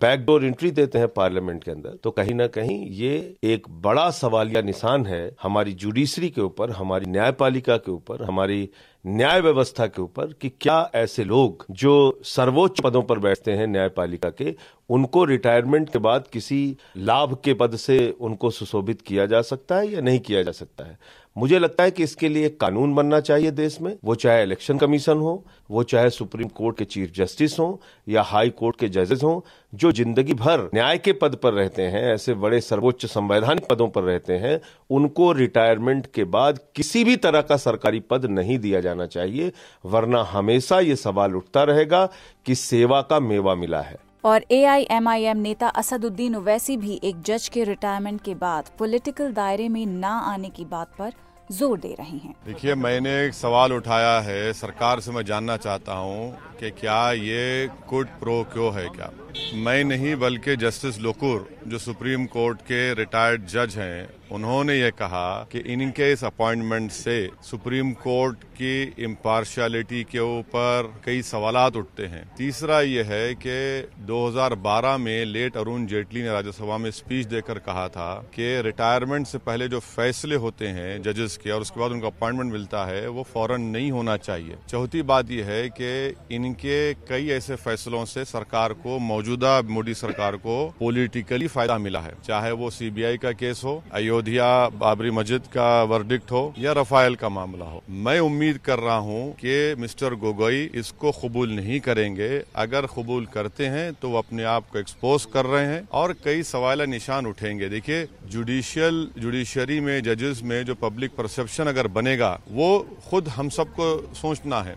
बैकडोर 0.00 0.44
एंट्री 0.44 0.70
देते 0.70 0.98
हैं 0.98 1.08
पार्लियामेंट 1.08 1.62
के 1.64 1.70
अंदर 1.70 1.96
तो 2.04 2.10
कहीं 2.10 2.34
ना 2.34 2.46
कहीं 2.46 2.78
ये 2.90 3.14
एक 3.44 3.66
बड़ा 3.82 4.08
सवालिया 4.10 4.62
निशान 4.62 5.06
है 5.06 5.24
हमारी 5.42 5.72
जुडिशरी 5.74 6.30
के 6.30 6.40
ऊपर, 6.40 6.70
हमारी 6.70 7.10
न्यायपालिका 7.10 7.76
के 7.76 7.90
ऊपर, 7.92 8.22
हमारी 8.24 8.68
न्याय 9.04 9.40
व्यवस्था 9.40 9.86
के 9.86 10.02
ऊपर 10.02 10.32
कि 10.40 10.48
क्या 10.60 10.90
ऐसे 10.94 11.24
लोग 11.24 11.64
जो 11.70 12.20
सर्वोच्च 12.24 12.80
पदों 12.80 13.02
पर 13.02 13.18
बैठते 13.18 13.52
हैं 13.52 13.66
न्यायपालिका 13.66 14.30
के 14.30 14.54
उनको 14.90 15.24
रिटायरमेंट 15.24 15.88
के 15.88 15.98
बाद 15.98 16.26
किसी 16.32 16.76
लाभ 16.96 17.36
के 17.44 17.54
पद 17.54 17.76
से 17.76 18.14
उनको 18.20 18.50
सुशोभित 18.50 19.02
किया 19.02 19.26
जा 19.26 19.42
सकता 19.42 19.76
है 19.76 19.92
या 19.92 20.00
नहीं 20.00 20.20
किया 20.20 20.42
जा 20.42 20.52
सकता 20.52 20.84
है? 20.84 20.98
मुझे 21.36 21.58
लगता 21.58 21.84
है 21.84 21.90
कि 21.90 22.02
इसके 22.02 22.28
लिए 22.28 22.48
कानून 22.48 22.94
बनना 22.94 23.20
चाहिए 23.20 23.50
देश 23.50 23.80
में। 23.80 23.96
वो 24.04 24.14
चाहे 24.14 24.42
इलेक्शन 24.42 24.78
कमीशन 24.78 25.18
हो, 25.18 25.44
वो 25.70 25.82
चाहे 25.82 26.10
सुप्रीम 26.10 26.48
कोर्ट 26.48 26.78
के 26.78 26.84
चीफ 26.84 27.12
जस्टिस 27.12 27.58
हो 27.58 27.80
या 28.08 28.22
हाई 28.22 28.50
कोर्ट 28.50 28.76
के 28.76 28.88
जजेस 28.88 29.22
हो, 29.22 29.44
जो 29.74 29.92
ज़िंदगी 29.92 30.34
भर 30.34 30.68
न्याय 30.74 30.98
के 30.98 31.12
पद 31.12 31.34
पर 31.34 31.52
रहते 31.52 31.82
हैं, 31.82 32.02
ऐसे 32.14 32.34
बड़े 32.34 32.60
सर्वोच्च 32.60 33.06
संवैधानिक 33.06 33.66
पदों 33.66 33.88
पर 33.88 34.02
रहते 34.02 34.32
हैं, 34.32 34.60
उनको 34.90 35.32
रिटायरमेंट 35.32 36.06
के 36.06 36.24
बाद 36.24 36.60
किसी 36.76 37.04
भी 37.04 37.16
तरह 37.16 37.40
का 37.40 37.56
सरकारी 37.56 38.00
पद 38.00 38.26
नहीं 38.26 38.58
दिया 38.58 38.80
जाना 38.80 39.06
चाहिए, 39.06 39.52
वरना 39.86 40.22
हमेशा 40.22 40.80
ये 40.80 40.96
सवाल 40.96 41.36
उठता 41.36 41.62
रहेगा 41.62 42.08
कि 42.46 42.54
सेवा 42.54 43.02
का 43.02 43.20
मेवा 43.20 43.54
मिला 43.54 43.80
है। 43.80 44.11
और 44.24 44.44
एआईएमआईएम 44.50 45.38
नेता 45.38 45.68
असदुद्दीन 45.68 46.34
ओवैसी 46.36 46.76
भी 46.76 47.00
एक 47.04 47.22
जज 47.22 47.48
के 47.48 47.64
रिटायरमेंट 47.64 48.20
के 48.24 48.34
बाद 48.34 48.70
पॉलिटिकल 48.78 49.32
दायरे 49.32 49.68
में 49.68 49.84
ना 49.86 50.10
आने 50.32 50.48
की 50.48 50.64
बात 50.64 50.92
पर 50.98 51.12
ज़ोर 51.52 51.78
दे 51.78 51.94
रहे 51.98 52.16
हैं। 52.18 52.34
देखिए, 52.46 52.74
मैंने 52.74 53.10
एक 53.24 53.34
सवाल 53.34 53.72
उठाया 53.72 54.20
है, 54.20 54.52
सरकार 54.52 55.00
से 55.00 55.10
मैं 55.10 55.24
जानना 55.24 55.56
चाहता 55.56 55.94
हूँ 55.94 56.30
कि 56.60 56.70
क्या 56.70 57.10
ये 57.12 57.68
कुट 57.88 58.08
प्रो 58.20 58.42
क्यों 58.52 58.72
है 58.74 58.88
क्या? 58.88 59.10
मैं 59.54 59.82
नहीं, 59.84 60.14
बल्कि 60.16 60.56
जस्टिस 60.56 61.00
लोकुर, 61.00 61.48
जो 61.68 61.78
सुप्रीम 61.78 62.26
कोर्ट 62.26 62.60
के 62.62 62.92
रिटायर्ड 62.94 63.46
जज 63.46 63.76
हैं 63.76 64.08
उन्होंने 64.30 64.80
ये 64.80 64.90
कहा 64.90 65.48
कि 65.52 65.58
इनके 65.58 66.12
इस 66.12 66.24
अपॉइंटमेंट 66.24 66.90
से 66.90 67.30
सुप्रीम 67.42 67.92
कोर्ट 67.92 68.36
की 68.44 68.94
इम्पार्शियलिटी 68.98 70.04
के 70.04 70.18
ऊपर 70.18 71.00
कई 71.04 71.22
सवाल 71.22 71.56
उठते 71.56 72.06
हैं। 72.06 72.34
तीसरा 72.36 72.80
ये 72.80 73.02
है 73.02 73.34
कि 73.34 73.88
2012 74.06 74.96
में 74.96 75.24
लेट 75.24 75.56
अरुण 75.56 75.86
जेटली 75.86 76.22
ने 76.22 76.28
राज्यसभा 76.28 76.78
में 76.78 76.90
स्पीच 76.90 77.26
देकर 77.26 77.58
कहा 77.58 77.88
था 77.88 78.30
कि 78.34 78.62
रिटायरमेंट 78.62 79.26
से 79.26 79.38
पहले 79.38 79.68
जो 79.68 79.80
फैसले 79.80 80.34
होते 80.34 80.66
हैं 80.66 81.02
जजेस 81.02 81.36
के 81.36 81.50
और 81.50 81.60
उसके 81.60 81.80
बाद 81.80 81.90
उनका 81.90 82.06
अपॉइंटमेंट 82.06 82.52
मिलता 82.52 82.84
है, 82.84 83.08
वो 83.08 83.22
फ़ौरन 83.22 83.60
नहीं 83.60 83.90
होना 83.92 84.16
चाहिए। 84.16 84.56
चौथी 84.68 85.02
बात 85.02 85.30
यह 85.30 85.46
है 85.46 85.68
कि 85.68 86.14
इनके 86.34 86.94
कई 86.94 87.28
ऐसे 87.28 87.56
फैसलों 87.56 88.04
से 88.04 88.24
सरकार 88.24 88.72
को 88.72 88.98
मौजूदा 88.98 89.62
मोदी 89.62 89.94
सरकार 89.94 90.36
को 90.36 90.74
पॉलिटिकली 90.80 91.46
फ़ायदा 91.46 91.78
मिला 91.78 92.00
है। 92.00 92.14
चाहे 92.24 92.50
वो 92.50 92.70
सीबीआई 92.70 93.16
का 93.16 93.32
केस 93.32 93.60
हो, 93.64 93.84
अयोध्या 93.92 94.21
अयोध्या 94.22 94.78
बाबरी 94.78 95.10
मस्जिद 95.10 95.46
का 95.52 95.82
वर्डिक्ट 95.82 96.30
हो 96.32 96.42
या 96.58 96.72
रफाइल 96.72 97.14
का 97.14 97.28
मामला 97.28 97.64
हो। 97.64 97.82
मैं 98.00 98.18
उम्मीद 98.20 98.58
कर 98.58 98.78
रहा 98.78 98.96
हूँ 98.96 99.32
कि 99.34 99.74
मिस्टर 99.78 100.14
गोगोई 100.14 100.60
इसको 100.74 101.10
कबूल 101.12 101.50
नहीं 101.50 101.80
करेंगे। 101.80 102.28
अगर 102.56 102.86
कबूल 102.86 103.26
करते 103.26 103.66
हैं 103.66 103.92
तो 103.94 104.08
वो 104.10 104.18
अपने 104.18 104.44
आप 104.44 104.68
को 104.72 104.78
एक्सपोज 104.78 105.24
कर 105.34 105.46
रहे 105.46 105.64
हैं 105.66 105.82
और 105.92 106.12
कई 106.24 106.42
सवाल 106.44 106.82
निशान 106.90 107.26
उठेंगे। 107.26 107.68
देखिए 107.68 108.06
जुडिशियल 108.26 109.06
जुडिशरी 109.18 109.80
में 109.80 110.02
जजेस 110.04 110.42
में 110.44 110.64
जो 110.64 110.74
पब्लिक 110.76 111.16
परसेप्शन 111.18 111.66
अगर 111.66 111.86
बनेगा, 111.90 112.38
वो 112.50 112.78
खुद 113.10 113.28
हम 113.30 113.48
सबको 113.50 114.14
सोचना 114.14 114.62
है। 114.62 114.76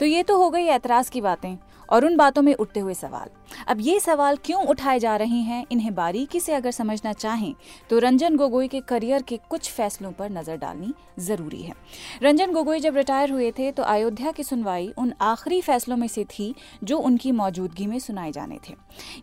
तो 0.00 0.06
ये 0.06 0.22
तो 0.22 0.36
हो 0.36 0.50
गई 0.50 0.64
ऐतराज 0.72 1.08
की 1.08 1.20
बातें। 1.20 1.56
और 1.88 2.04
उन 2.04 2.16
बातों 2.16 2.42
में 2.42 2.54
उठते 2.54 2.80
हुए 2.80 2.94
सवाल, 2.94 3.28
अब 3.68 3.80
ये 3.80 3.98
सवाल 4.00 4.36
क्यों 4.44 4.64
उठाए 4.64 4.98
जा 4.98 5.16
रहे 5.16 5.40
हैं? 5.40 5.64
इन्हें 5.70 5.94
बारीकी 5.94 6.40
से 6.40 6.52
अगर 6.54 6.70
समझना 6.72 7.12
चाहें 7.14 7.54
तो 7.90 7.98
रंजन 7.98 8.36
गोगोई 8.36 8.68
के 8.68 8.80
करियर 8.82 9.22
के 9.22 9.38
कुछ 9.50 9.70
फैसलों 9.70 10.12
पर 10.12 10.30
नज़र 10.30 10.56
डालनी 10.56 10.92
ज़रूरी 11.20 11.62
है। 11.62 11.74
रंजन 12.22 12.52
गोगोई 12.52 12.80
जब 12.80 12.96
रिटायर 12.96 13.30
हुए 13.30 13.50
थे 13.50 13.70
तो 13.72 13.82
अयोध्या 13.84 14.32
की 14.32 14.42
सुनवाई 14.42 14.92
उन 14.98 15.12
आखिरी 15.22 15.60
फैसलों 15.62 15.96
में 15.96 16.08
से 16.08 16.24
थी, 16.28 16.54
जो 16.84 16.98
उनकी 16.98 17.32
मौजूदगी 17.32 17.86
में 17.86 17.98
सुनाए 17.98 18.32
जाने 18.32 18.58
थे। 18.68 18.74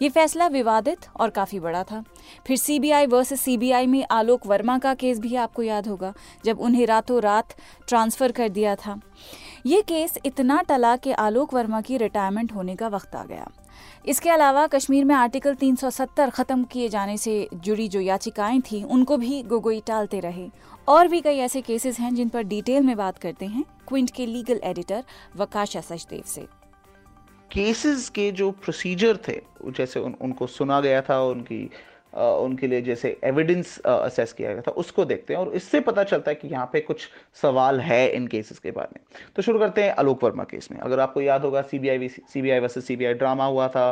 ये 0.01 0.09
फैसला 0.09 0.47
विवादित 0.49 1.05
और 1.15 1.29
काफ़ी 1.31 1.59
बड़ा 1.59 1.83
था। 1.83 2.03
फिर 2.47 2.57
सीबीआई 2.57 3.05
वर्सेस 3.07 3.41
सीबीआई 3.41 3.87
में 3.87 4.05
आलोक 4.11 4.47
वर्मा 4.47 4.77
का 4.77 4.93
केस 4.95 5.19
भी 5.19 5.35
आपको 5.37 5.63
याद 5.63 5.87
होगा, 5.87 6.13
जब 6.45 6.59
उन्हें 6.59 6.85
रातों 6.87 7.21
रात 7.21 7.55
ट्रांसफ़र 7.87 8.31
कर 8.31 8.49
दिया 8.49 8.75
था। 8.75 8.99
ये 9.65 9.81
केस 9.81 10.17
इतना 10.25 10.61
टला 10.61 10.95
कि 10.95 11.11
आलोक 11.11 11.53
वर्मा 11.53 11.81
की 11.81 11.97
रिटायरमेंट 11.97 12.53
होने 12.55 12.75
का 12.75 12.87
वक्त 12.87 13.15
आ 13.15 13.23
गया। 13.23 13.51
इसके 14.05 14.29
अलावा 14.29 14.67
कश्मीर 14.67 15.05
में 15.05 15.15
आर्टिकल 15.15 15.55
370 15.55 16.29
खत्म 16.29 16.63
किए 16.63 16.89
जाने 16.89 17.17
से 17.17 17.49
जुड़ी 17.53 17.87
जो 17.87 17.99
याचिकाएँ 17.99 18.61
थी 18.61 18.83
उनको 18.83 19.17
भी 19.17 19.43
गोगोई 19.43 19.81
टालते 19.87 20.19
रहे। 20.19 20.49
और 20.87 21.07
भी 21.07 21.21
कई 21.21 21.37
ऐसे 21.37 21.61
केसेस 21.61 21.99
हैं 21.99 22.15
जिन 22.15 22.29
पर 22.29 22.43
डिटेल 22.43 22.83
में 22.83 22.97
बात 22.97 23.17
करते 23.17 23.45
हैं 23.45 23.63
क्विंट 23.87 24.11
के 24.11 24.25
लीगल 24.25 24.59
एडिटर 24.63 25.03
वकाशा 25.35 25.81
सचदेव 25.81 26.23
से। 26.25 26.47
केसेस 27.51 28.09
के 28.09 28.31
जो 28.31 28.51
प्रोसीजर 28.51 29.17
थे 29.27 29.41
जैसे 29.65 29.99
उन, 29.99 30.15
उनको 30.21 30.47
सुना 30.47 30.81
गया 30.81 31.01
था 31.01 31.21
उनकी 31.21 31.69
उनके 32.13 32.67
लिए 32.67 32.81
जैसे 32.81 33.17
एविडेंस 33.23 33.77
असेस 33.79 34.33
किया 34.33 34.51
गया 34.53 34.61
था, 34.61 34.71
उसको 34.71 35.05
देखते 35.05 35.33
हैं 35.33 35.39
और 35.41 35.53
इससे 35.55 35.79
पता 35.81 36.03
चलता 36.03 36.31
है 36.31 36.35
कि 36.35 36.47
यहाँ 36.47 36.69
पे 36.73 36.79
कुछ 36.81 37.07
सवाल 37.41 37.79
है 37.81 38.07
इन 38.09 38.27
केसेस 38.27 38.59
के 38.59 38.71
बारे 38.71 38.89
में। 38.95 39.03
तो 39.35 39.41
शुरू 39.41 39.59
करते 39.59 39.83
हैं 39.83 39.93
आलोक 39.93 40.23
वर्मा 40.23 40.43
केस 40.43 40.69
में। 40.71 40.79
अगर 40.79 40.99
आपको 40.99 41.21
याद 41.21 41.43
होगा 41.43 41.61
CBI 41.63 42.07
CBI 42.09 42.59
versus 42.59 42.85
CBI 42.87 43.13
drama 43.13 43.45
हुआ 43.45 43.67
था। 43.67 43.89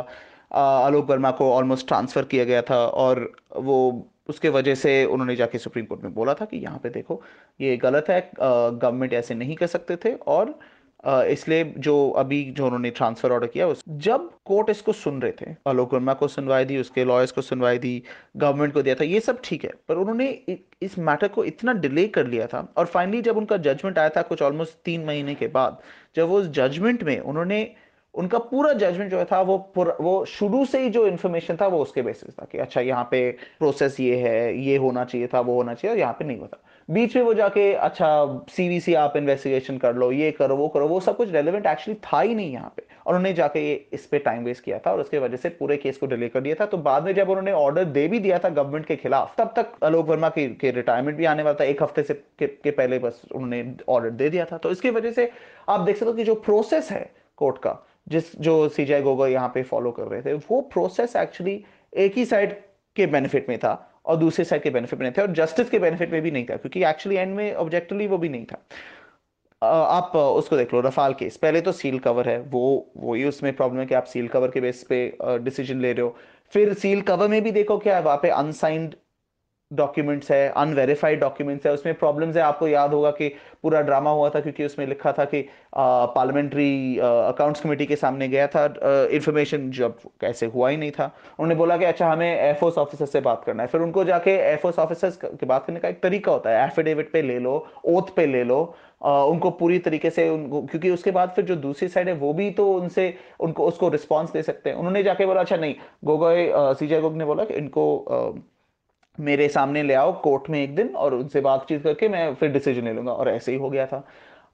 आलोक 0.52 1.10
वर्मा 1.10 1.30
को 1.30 1.52
ऑलमोस्ट 1.52 1.86
ट्रांसफ़र 1.88 2.24
किया 2.24 2.44
गया 2.44 2.62
था 2.62 2.84
और 2.86 3.30
वो, 3.56 4.08
उसके 4.28 4.48
वजह 4.48 4.74
से 4.74 5.04
उन्होंने 5.04 5.36
जाके 5.36 5.58
सुप्रीम 5.58 5.84
कोर्ट 5.84 6.02
में 6.02 6.14
बोला 6.14 6.34
था 6.34 6.44
कि 6.44 6.56
यहाँ 6.56 6.78
पे 6.78 6.90
देखो, 6.90 7.22
ये 7.60 7.76
गलत 7.76 8.08
है 8.08 8.20
गवर्नमेंट 8.38 9.12
ऐसे 9.14 9.34
नहीं 9.34 9.56
कर 9.56 9.66
सकते 9.66 9.96
थे 9.96 10.12
और 10.14 10.58
इसलिए 11.04 11.64
जो 11.78 12.10
अभी 12.10 12.42
जो 12.50 12.64
उन्होंने 12.64 12.90
ट्रांसफ़र 12.90 13.32
ऑर्डर 13.32 13.46
किया, 13.46 13.66
उस, 13.66 13.82
जब 13.88 14.30
कोर्ट 14.46 14.70
इसको 14.70 14.92
सुन 14.92 15.20
रहे 15.22 15.32
थे, 15.32 15.54
आलोक 15.66 15.94
वर्मा 15.94 16.14
को 16.14 16.28
सुनवाई 16.28 16.64
दी, 16.64 16.78
उसके 16.78 17.04
लॉयर्स 17.04 17.32
को 17.32 17.42
सुनवाई 17.42 17.78
दी 17.78 18.02
गवर्नमेंट 18.36 18.74
को 18.74 18.82
दिया 18.82 18.94
था, 18.94 19.04
ये 19.04 19.20
सब 19.20 19.40
ठीक 19.44 19.64
है, 19.64 19.70
पर 19.88 19.96
उन्होंने 19.96 20.28
इस 20.82 20.98
मैटर 20.98 21.28
को 21.28 21.44
इतना 21.44 21.72
डिले 21.72 22.06
कर 22.08 22.26
लिया 22.26 22.46
था, 22.46 22.66
और 22.76 22.86
फाइनली 22.86 23.22
जब 23.22 23.36
उनका 23.36 23.56
जजमेंट 23.56 23.98
आया 23.98 24.08
था 24.08 24.22
कुछ 24.22 24.42
ऑलमोस्ट 24.42 24.76
तीन 24.84 25.04
महीने 25.04 25.34
के 25.34 25.46
बाद, 25.48 25.78
जब 26.16 26.28
वो 26.28 26.38
उस 26.38 26.48
जजमेंट 26.48 27.02
में 27.02 27.18
उन्होंने, 27.20 27.74
उनका 28.14 28.38
पूरा 28.38 28.72
जजमेंट 28.72 29.10
जो 29.10 29.24
था 29.24 29.40
वो 29.40 29.56
वो 29.76 30.24
शुरू 30.24 30.64
से 30.64 30.82
ही 30.82 30.90
जो 30.90 31.06
इन्फॉर्मेशन 31.06 31.56
था 31.60 31.66
वो 31.66 31.78
उसके 31.82 32.02
बेसिस 32.02 32.34
था 32.34 32.46
कि 32.52 32.58
अच्छा 32.58 32.80
यहाँ 32.80 33.08
पे 33.10 33.30
प्रोसेस 33.58 34.00
ये 34.00 34.16
है, 34.16 34.58
ये 34.58 34.76
होना 34.76 35.04
चाहिए 35.04 35.26
था, 35.26 35.40
वो 35.40 35.54
होना 35.54 35.74
चाहिए 35.74 35.94
और 35.94 36.00
यहाँ 36.00 36.12
पे 36.12 36.24
नहीं 36.24 36.38
होता। 36.38 36.58
बीच 36.92 37.14
में 37.16 37.22
वो 37.22 37.32
जाके 37.34 37.72
अच्छा 37.74 38.08
सीवीसी 38.50 38.94
आप 38.94 39.16
इन्वेस्टिगेशन 39.16 39.78
कर 39.78 39.94
लो 39.96 40.10
ये 40.12 40.30
करो 40.32 40.56
वो 40.56 40.68
करो। 40.68 40.88
वो 40.88 40.98
सब 41.00 41.16
कुछ 41.16 41.30
रेलिवेंट 41.32 41.66
एक्चुअली 41.66 41.98
था 42.04 42.20
ही 42.20 42.34
नहीं 42.34 42.52
यहाँ 42.52 42.72
पे। 42.76 42.82
और 43.06 43.14
उन्होंने 43.14 43.32
जाके 43.34 43.60
ये 43.60 43.74
इस 43.92 44.06
पे 44.06 44.18
टाइम 44.18 44.44
वेस्ट 44.44 44.64
किया 44.64 44.78
था 44.78 44.92
और 44.92 45.00
उसके 45.00 45.18
वजह 45.18 45.36
से 45.36 45.48
पूरे 45.50 45.76
केस 45.76 45.98
को 45.98 46.06
डिले 46.06 46.28
कर 46.28 46.40
दिया 46.40 46.54
था। 46.60 46.66
तो 46.66 46.78
बाद 46.78 47.04
में 47.04 47.14
जब 47.14 47.28
उन्होंने 47.28 47.52
ऑर्डर 47.52 47.84
दे 47.86 48.06
भी 48.08 48.18
दिया 48.18 48.38
था 48.38 48.48
गवर्नमेंट 48.48 48.86
के 48.86 48.96
खिलाफ 48.96 49.34
तब 49.38 49.52
तक 49.56 49.72
आलोक 49.84 50.06
वर्मा 50.06 50.28
की 50.28 50.46
के 50.54 50.70
रिटायरमेंट 50.70 51.16
भी 51.16 51.24
आने 51.24 51.42
वाला 51.42 51.58
था। 51.60 51.64
एक 51.64 51.82
हफ़्ते 51.82 52.02
से 52.02 52.14
के, 52.14 52.46
के 52.46 52.70
पहले 52.70 52.98
बस 52.98 53.22
उन्होंने 53.34 53.64
ऑर्डर 53.88 54.10
दे 54.10 54.28
दिया 54.28 54.44
था। 54.44 54.58
तो 54.58 54.70
इसकी 54.70 54.90
वजह 54.90 55.12
से 55.12 55.30
आप 55.68 55.80
देख 55.80 55.96
सकते 55.96 56.10
हो 56.10 56.16
कि 56.16 56.24
जो 56.24 56.34
प्रोसेस 56.40 56.90
है 56.90 57.10
कोर्ट 57.38 57.58
का 57.58 57.78
जिस 58.08 58.36
जो 58.40 58.68
सीजाई 58.70 59.02
गोगो 59.02 59.26
यहाँ 59.26 59.48
पे 59.48 59.62
फॉलो 59.62 59.90
कर 59.90 60.04
रहे 60.04 60.22
थे 60.22 60.32
वो 60.34 60.60
प्रोसेस 60.72 61.16
एक्चुअली 61.16 61.64
एक 61.92 62.16
ही 62.16 62.24
साइड 62.24 62.52
के 62.96 63.06
बेनिफिट 63.06 63.48
में 63.48 63.58
था। 63.58 63.72
और 64.06 64.16
दूसरे 64.16 64.44
साइड 64.44 64.62
के 64.62 64.70
बेनिफिट 64.70 64.98
में 64.98 65.06
नहीं 65.06 65.14
था 65.18 65.22
और 65.22 65.32
जस्टिस 65.34 65.70
के 65.70 65.78
बेनिफिट 65.78 66.12
में 66.12 66.22
भी 66.22 66.30
नहीं 66.30 66.44
था, 66.44 66.56
क्योंकि 66.56 66.84
एक्चुअली 66.84 67.18
एंड 67.18 67.34
में 67.36 67.54
ऑब्जेक्टिवली 67.54 68.06
वो 68.06 68.18
भी 68.18 68.28
नहीं 68.28 68.44
था। 68.44 68.62
आप 69.62 70.16
उसको 70.16 70.56
देख 70.56 70.72
लो 70.74 70.80
रफाल 70.80 71.14
केस 71.14 71.36
पहले 71.36 71.60
तो 71.60 71.72
सील 71.72 71.98
कवर 71.98 72.28
है, 72.28 72.38
वो, 72.40 72.92
वही 72.96 73.24
उसमें 73.24 73.54
प्रॉब्लम 73.56 73.80
है 73.80 73.86
कि 73.86 73.94
आप 73.94 74.04
सील 74.04 74.28
कवर 74.28 74.50
के 74.50 74.60
बेस 74.60 74.82
पे 74.88 75.16
डिसीज़न 75.22 75.80
ले 75.80 75.92
रहे 75.92 76.02
हो। 76.02 76.16
फिर 76.52 76.72
सील 76.74 77.00
कवर 77.02 77.28
में 77.28 77.42
भी 77.42 77.50
देखो 77.52 77.78
क्या 77.78 77.96
है, 77.96 78.02
वहाँ 78.02 78.18
पे 78.22 78.28
अनसाइंड 78.30 78.94
डॉक्यूमेंट्स 79.72 80.30
है 80.30 80.48
अनवेरीफाइड 80.56 81.20
डॉक्यूमेंट्स 81.20 81.66
है 81.66 81.72
उसमें 81.72 81.94
प्रॉब्लम्स 81.94 82.36
है। 82.36 82.42
आपको 82.42 82.68
याद 82.68 82.92
होगा 82.92 83.10
कि 83.10 83.28
पूरा 83.62 83.80
ड्रामा 83.82 84.10
हुआ 84.10 84.28
था 84.30 84.40
क्योंकि 84.40 84.64
उसमें 84.64 84.86
लिखा 84.86 85.12
था 85.12 85.24
कि 85.24 85.40
पार्लियामेंट्री 85.76 86.98
अकाउंट्स 86.98 87.60
कमेटी 87.60 87.86
के 87.86 87.96
सामने 87.96 88.28
गया 88.28 88.46
था 88.46 88.64
इंफॉर्मेशन 89.12 89.70
जब 89.72 89.98
कैसे 90.20 90.46
हुआ 90.46 90.68
ही 90.68 90.76
नहीं 90.76 90.90
था। 90.90 91.04
उन्होंने 91.38 91.54
बोला 91.54 91.76
कि 91.76 91.84
अच्छा 91.84 92.10
हमें 92.12 92.26
एयरफोर्स 92.28 92.78
ऑफिसर 92.78 93.06
से 93.06 93.20
बात 93.20 93.42
करना 93.46 93.62
है। 93.62 93.68
फिर 93.68 93.80
उनको 93.80 94.04
जाके 94.04 94.30
एयरफोर्स 94.30 94.78
ऑफिसर्स 94.78 95.18
की 95.24 95.46
बात 95.46 95.66
करने 95.66 95.80
का 95.80 95.88
एक 95.88 96.02
तरीका 96.02 96.32
होता 96.32 96.50
है। 96.50 96.66
एफिडेविट 96.66 97.12
पे 97.12 97.22
ले 97.22 97.38
लो 97.38 97.54
ओथ 97.86 98.14
पे 98.16 98.26
ले 98.26 98.44
लो 98.44 98.74
आ, 99.04 99.22
उनको 99.24 99.50
पूरी 99.50 99.78
तरीके 99.78 100.10
से 100.10 100.28
उनको 100.28 100.60
क्योंकि 100.62 100.90
उसके 100.90 101.10
बाद 101.10 101.30
फिर 101.36 101.44
जो 101.44 101.54
दूसरी 101.56 101.88
साइड 101.88 102.08
है 102.08 102.14
वो 102.14 102.32
भी 102.32 102.50
तो 102.50 102.66
उनसे 102.72 103.14
उनको 103.40 103.66
उसको 103.68 103.88
रिस्पॉन्स 103.88 104.32
दे 104.32 104.42
सकते 104.42 104.70
हैं। 104.70 104.76
उन्होंने 104.76 105.02
जाके 105.02 105.26
बोला 105.26 105.40
अच्छा 105.40 105.56
नहीं। 105.56 105.74
गोगोई 106.04 106.50
सीजे 106.78 107.00
गोग 107.00 107.16
ने 107.16 107.24
बोला 107.24 107.44
कि 107.44 107.54
इनको 107.54 107.84
आ, 108.00 108.18
मेरे 109.18 109.48
सामने 109.48 109.82
ले 109.82 109.94
आओ 109.94 110.12
कोर्ट 110.22 110.48
में 110.50 110.62
एक 110.62 110.74
दिन 110.76 110.88
और 110.96 111.14
उनसे 111.14 111.40
बातचीत 111.40 111.82
करके 111.82 112.08
मैं 112.08 112.34
फिर 112.34 112.50
डिसीज़न 112.52 112.84
ले 112.84 112.92
लूँगा। 112.92 113.12
और 113.12 113.28
ऐसे 113.28 113.52
ही 113.52 113.58
हो 113.58 113.70
गया 113.70 113.86
था। 113.86 114.02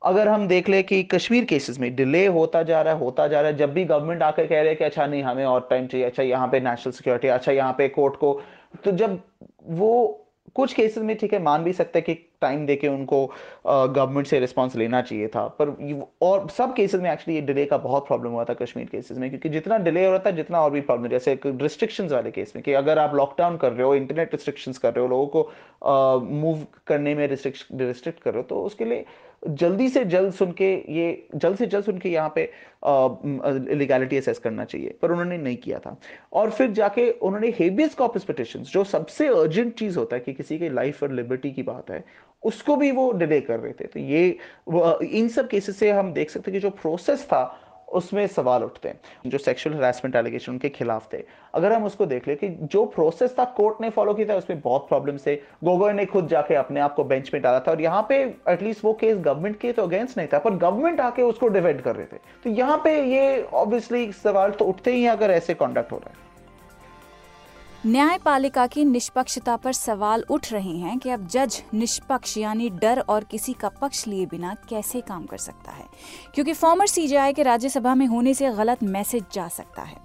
अगर 0.02 0.28
हम 0.28 0.46
देख 0.48 0.68
ले 0.68 0.82
कि 0.82 1.02
कश्मीर 1.04 1.44
केसेस 1.44 1.78
में 1.78 1.94
डिले 1.96 2.24
होता 2.26 2.62
जा 2.62 2.82
रहा 2.82 2.94
है, 2.94 3.00
होता 3.00 3.26
जा 3.28 3.40
रहा 3.40 3.50
है, 3.50 3.56
जब 3.56 3.72
भी 3.74 3.84
गवर्नमेंट 3.84 4.22
आकर 4.22 4.46
कह 4.46 4.60
रहे 4.60 4.68
हैं 4.68 4.76
कि 4.76 4.84
अच्छा 4.84 5.06
नहीं, 5.06 5.22
हमें 5.22 5.44
और 5.44 5.66
टाइम 5.70 5.86
चाहिए 5.86 6.06
अच्छा 6.06 6.22
यहाँ 6.22 6.48
पे 6.48 6.60
नेशनल 6.60 6.92
सिक्योरिटी 6.92 7.28
अच्छा 7.28 7.52
यहाँ 7.52 7.72
पे 7.78 7.88
कोर्ट 7.88 8.16
को 8.16 8.40
तो 8.84 8.92
जब 8.92 9.20
वो 9.64 10.24
कुछ 10.54 10.72
केसेस 10.74 11.02
में 11.04 11.16
ठीक 11.18 11.32
है, 11.32 11.42
मान 11.42 11.64
भी 11.64 11.72
सकते 11.72 11.98
हैं 11.98 12.04
कि 12.06 12.14
टाइम 12.40 12.64
देके 12.66 12.88
उनको 12.88 13.24
गवर्नमेंट 13.66 14.26
से 14.26 14.38
रिस्पॉन्स 14.40 14.76
लेना 14.76 15.00
चाहिए 15.02 15.28
था, 15.28 15.46
पर 15.60 15.68
और 16.22 16.48
सब 16.50 16.74
केसेस 16.74 17.00
में 17.00 17.10
एक्चुअली 17.12 17.34
ये 17.34 17.40
डिले 17.46 17.64
का 17.66 17.78
बहुत 17.78 18.06
प्रॉब्लम 18.06 18.30
हुआ 18.30 18.44
था 18.44 18.54
कश्मीर 18.54 18.86
केसेस 18.92 19.18
में, 19.18 19.28
क्योंकि 19.30 19.48
जितना 19.48 19.78
डिले 19.78 20.04
हो 20.04 20.10
रहा 20.12 20.20
था, 20.26 20.30
जितना 20.32 20.60
और 20.60 20.70
भी 20.70 20.80
प्रॉब्लम 20.82 21.08
जैसे 21.10 21.38
रिस्ट्रिक्शंस 21.46 22.12
वाले 22.12 22.30
केस 22.30 22.52
में 22.56 22.62
कि 22.64 22.72
अगर 22.74 22.98
आप 22.98 23.14
लॉकडाउन 23.14 23.56
कर 23.56 23.72
रहे 23.72 23.86
हो 23.86 23.94
इंटरनेट 23.94 24.34
रिस्ट्रिक्शंस 24.34 24.78
कर 24.78 24.92
रहे 24.94 25.02
हो, 25.02 25.08
लोगों 25.08 25.26
को 25.26 26.20
मूव 26.30 26.66
करने 26.86 27.14
में 27.14 27.26
रिस्ट्रिक्ट 27.28 28.22
कर 28.22 28.30
रहे 28.30 28.42
हो 28.42 28.46
तो 28.48 28.62
उसके 28.62 28.84
लिए 28.84 29.04
जल्दी 29.42 29.88
से 29.88 30.04
जल्द 30.04 30.32
सुन 30.34 30.52
के 30.52 30.72
ये, 30.92 31.28
जल्द 31.34 31.56
से 31.58 31.66
जल्द 31.66 31.84
सुन 31.84 31.98
के 31.98 32.08
यहाँ 32.08 32.32
पे 32.36 32.50
लीगैलिटी 33.74 34.16
असेस 34.16 34.38
करना 34.38 34.64
चाहिए, 34.64 34.94
पर 35.02 35.10
उन्होंने 35.10 35.38
नहीं 35.38 35.56
किया 35.56 35.78
था। 35.78 35.96
और 36.32 36.50
फिर 36.50 36.70
जाके 36.72 37.10
उन्होंने 37.10 37.52
हेबियस 37.58 37.94
कॉपस 37.94 38.24
पिटिशन 38.24 38.62
जो 38.62 38.84
सबसे 38.84 39.28
अर्जेंट 39.28 39.74
चीज़ 39.78 39.98
होता 39.98 40.16
है 40.16 40.22
कि 40.22 40.32
किसी 40.32 40.58
के 40.58 40.68
लाइफ 40.70 41.02
और 41.02 41.12
लिबर्टी 41.12 41.52
की 41.52 41.62
बात 41.62 41.90
है, 41.90 42.04
उसको 42.42 42.76
भी 42.76 42.90
वो 42.90 43.10
डिले 43.12 43.40
कर 43.40 43.60
रहे 43.60 43.72
थे। 43.72 43.86
तो 43.86 44.00
ये 44.00 44.28
इन 45.18 45.28
सब 45.28 45.48
केसेस 45.48 45.78
से 45.78 45.90
हम 45.90 46.12
देख 46.12 46.30
सकते 46.30 46.52
कि 46.52 46.60
जो 46.60 46.70
प्रोसेस 46.72 47.24
था 47.24 47.44
उसमें 47.88 48.26
सवाल 48.26 48.62
उठते 48.64 48.88
हैं, 48.88 49.00
जो 49.26 49.38
सेक्सुअल 49.38 49.76
हरासमेंट 49.76 50.16
एलिगेशन 50.16 50.52
उनके 50.52 50.68
खिलाफ 50.68 51.12
थे। 51.12 51.22
अगर 51.54 51.72
हम 51.72 51.84
उसको 51.84 52.06
देख 52.06 52.28
ले 52.28 52.34
कि 52.36 52.48
जो 52.48 52.84
प्रोसेस 52.86 53.34
था 53.38 53.44
कोर्ट 53.56 53.80
ने 53.80 53.90
फॉलो 53.90 54.14
किया 54.14 54.28
था, 54.28 54.34
उसमें 54.34 54.60
बहुत 54.60 54.88
प्रॉब्लम 54.88 55.18
थे। 55.26 55.34
गोगोई 55.64 55.92
ने 55.92 56.06
खुद 56.06 56.28
जाके 56.28 56.54
अपने 56.54 56.80
आप 56.80 56.94
को 56.94 57.04
बेंच 57.04 57.30
में 57.34 57.42
डाला 57.42 57.60
था 57.60 57.70
और 57.70 57.80
यहाँ 57.80 58.06
पे 58.08 58.22
एटलीस्ट 58.48 58.84
वो 58.84 58.92
केस 58.92 59.18
गवर्नमेंट 59.18 59.58
के 59.60 59.72
तो 59.72 59.82
अगेंस्ट 59.82 60.16
नहीं 60.18 60.28
था, 60.28 60.38
पर 60.38 60.56
गवर्नमेंट 60.56 61.00
आके 61.00 61.22
उसको 61.22 61.48
डिफेंड 61.48 61.80
कर 61.80 61.96
रहे 61.96 62.06
थे। 62.06 62.20
तो 62.44 62.50
यहाँ 62.50 62.80
पे 62.84 63.00
ये 63.04 63.42
ऑब्वियसली 63.44 64.10
सवाल 64.14 64.50
तो 64.50 64.64
उठते 64.64 64.92
ही 64.92 65.06
अगर 65.08 65.30
ऐसे 65.30 65.54
कॉन्डक्ट 65.54 65.92
हो 65.92 65.98
रहा 65.98 66.10
है। 66.10 66.26
न्यायपालिका 67.86 68.66
की 68.66 68.84
निष्पक्षता 68.84 69.56
पर 69.56 69.72
सवाल 69.72 70.24
उठ 70.30 70.52
रहे 70.52 70.76
हैं 70.76 70.98
कि 70.98 71.10
अब 71.10 71.26
जज 71.26 71.62
निष्पक्ष 71.74 72.38
यानी 72.38 72.70
डर 72.70 73.00
और 73.00 73.24
किसी 73.24 73.52
का 73.52 73.68
पक्ष 73.68 74.06
लिए 74.06 74.26
बिना 74.26 74.56
कैसे 74.68 75.00
काम 75.00 75.26
कर 75.26 75.38
सकता 75.38 75.72
है? 75.72 75.84
क्योंकि 76.34 76.52
फॉर्मर 76.52 76.86
सीजीआई 76.86 77.32
के 77.32 77.42
राज्यसभा 77.42 77.94
में 77.94 78.06
होने 78.06 78.34
से 78.34 78.50
गलत 78.50 78.82
मैसेज 78.82 79.24
जा 79.32 79.48
सकता 79.48 79.82
है। 79.82 79.96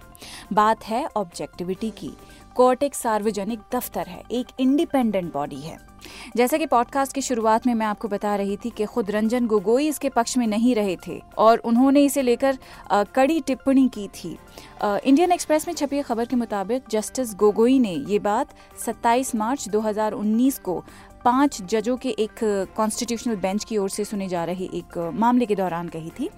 बात 0.53 0.84
है 0.84 1.10
ऑब्जेक्टिविटी 1.18 1.92
की। 1.92 2.12
कोर्ट 2.56 2.84
एक 2.84 2.96
सार्वजनिक 2.96 3.60
दफ्तर 3.72 4.08
है। 4.08 4.24
एक 4.32 4.48
इंडिपेंडेंट 4.60 5.34
बॉडी 5.34 5.62
है। 5.62 5.93
जैसा 6.36 6.58
कि 6.58 6.65
पॉडकास्ट 6.65 7.13
की 7.13 7.22
शुरुआत 7.22 7.67
में 7.67 7.74
मैं 7.74 7.86
आपको 7.86 8.08
बता 8.08 8.36
रही 8.36 8.58
थी 8.58 8.70
कि 8.70 8.86
खुद 8.86 9.12
रंजन 9.12 9.48
गोगोई 9.48 9.88
इसके 9.88 10.10
पक्ष 10.10 10.38
में 10.38 10.48
नहीं 10.48 10.75
रहे 10.75 10.98
थे 11.08 11.22
और 11.38 11.58
उन्होंने 11.58 12.03
इसे 12.05 12.22
लेकर 12.22 12.58
कड़ी 12.91 13.39
टिप्पणी 13.39 13.88
की 13.88 14.08
थी। 14.08 14.38
इंडियन 14.84 15.32
एक्सप्रेस 15.32 15.67
में 15.67 15.75
छपी 15.75 16.01
खबर 16.01 16.25
के 16.25 16.36
मुताबिक 16.36 16.84
जस्टिस 16.89 17.36
गोगोई 17.36 17.79
ने 17.79 17.93
ये 17.93 18.20
बात 18.20 18.53
27 18.86 19.36
मार्च 19.36 19.70
2019 19.70 20.60
को 20.60 20.84
पाँच 21.25 21.62
जजों 21.62 21.98
के 21.98 22.10
एक 22.10 22.39
कॉन्स्टिट्यूशनल 22.77 23.36
बेंच 23.36 23.63
की 23.63 23.77
ओर 23.77 23.89
से 23.89 24.05
सुने 24.05 24.27
जा 24.27 24.43
रहे 24.46 24.65
एक 24.65 24.98
मामले 25.13 25.46
के 25.46 25.55
दौरान 25.55 25.88
कही 25.88 26.10
थी। 26.10 26.29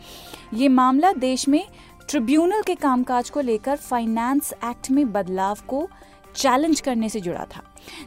ये 0.54 0.68
मामला 0.68 1.12
देश 1.12 1.48
में 1.48 1.66
ट्रिब्यूनल 2.10 2.62
के 2.62 2.76
कामकाज 2.76 3.30
को 3.30 3.42
लेकर 3.42 3.76
फाइनेंस 3.76 4.54
एक्ट 4.66 4.92
में 4.92 5.12
बदलाव 5.12 5.58
को 5.68 5.88
चैलेंज 6.36 6.82
करने 6.82 7.10
से 7.10 7.20
जुड़ा 7.22 7.46
था। 7.56 7.62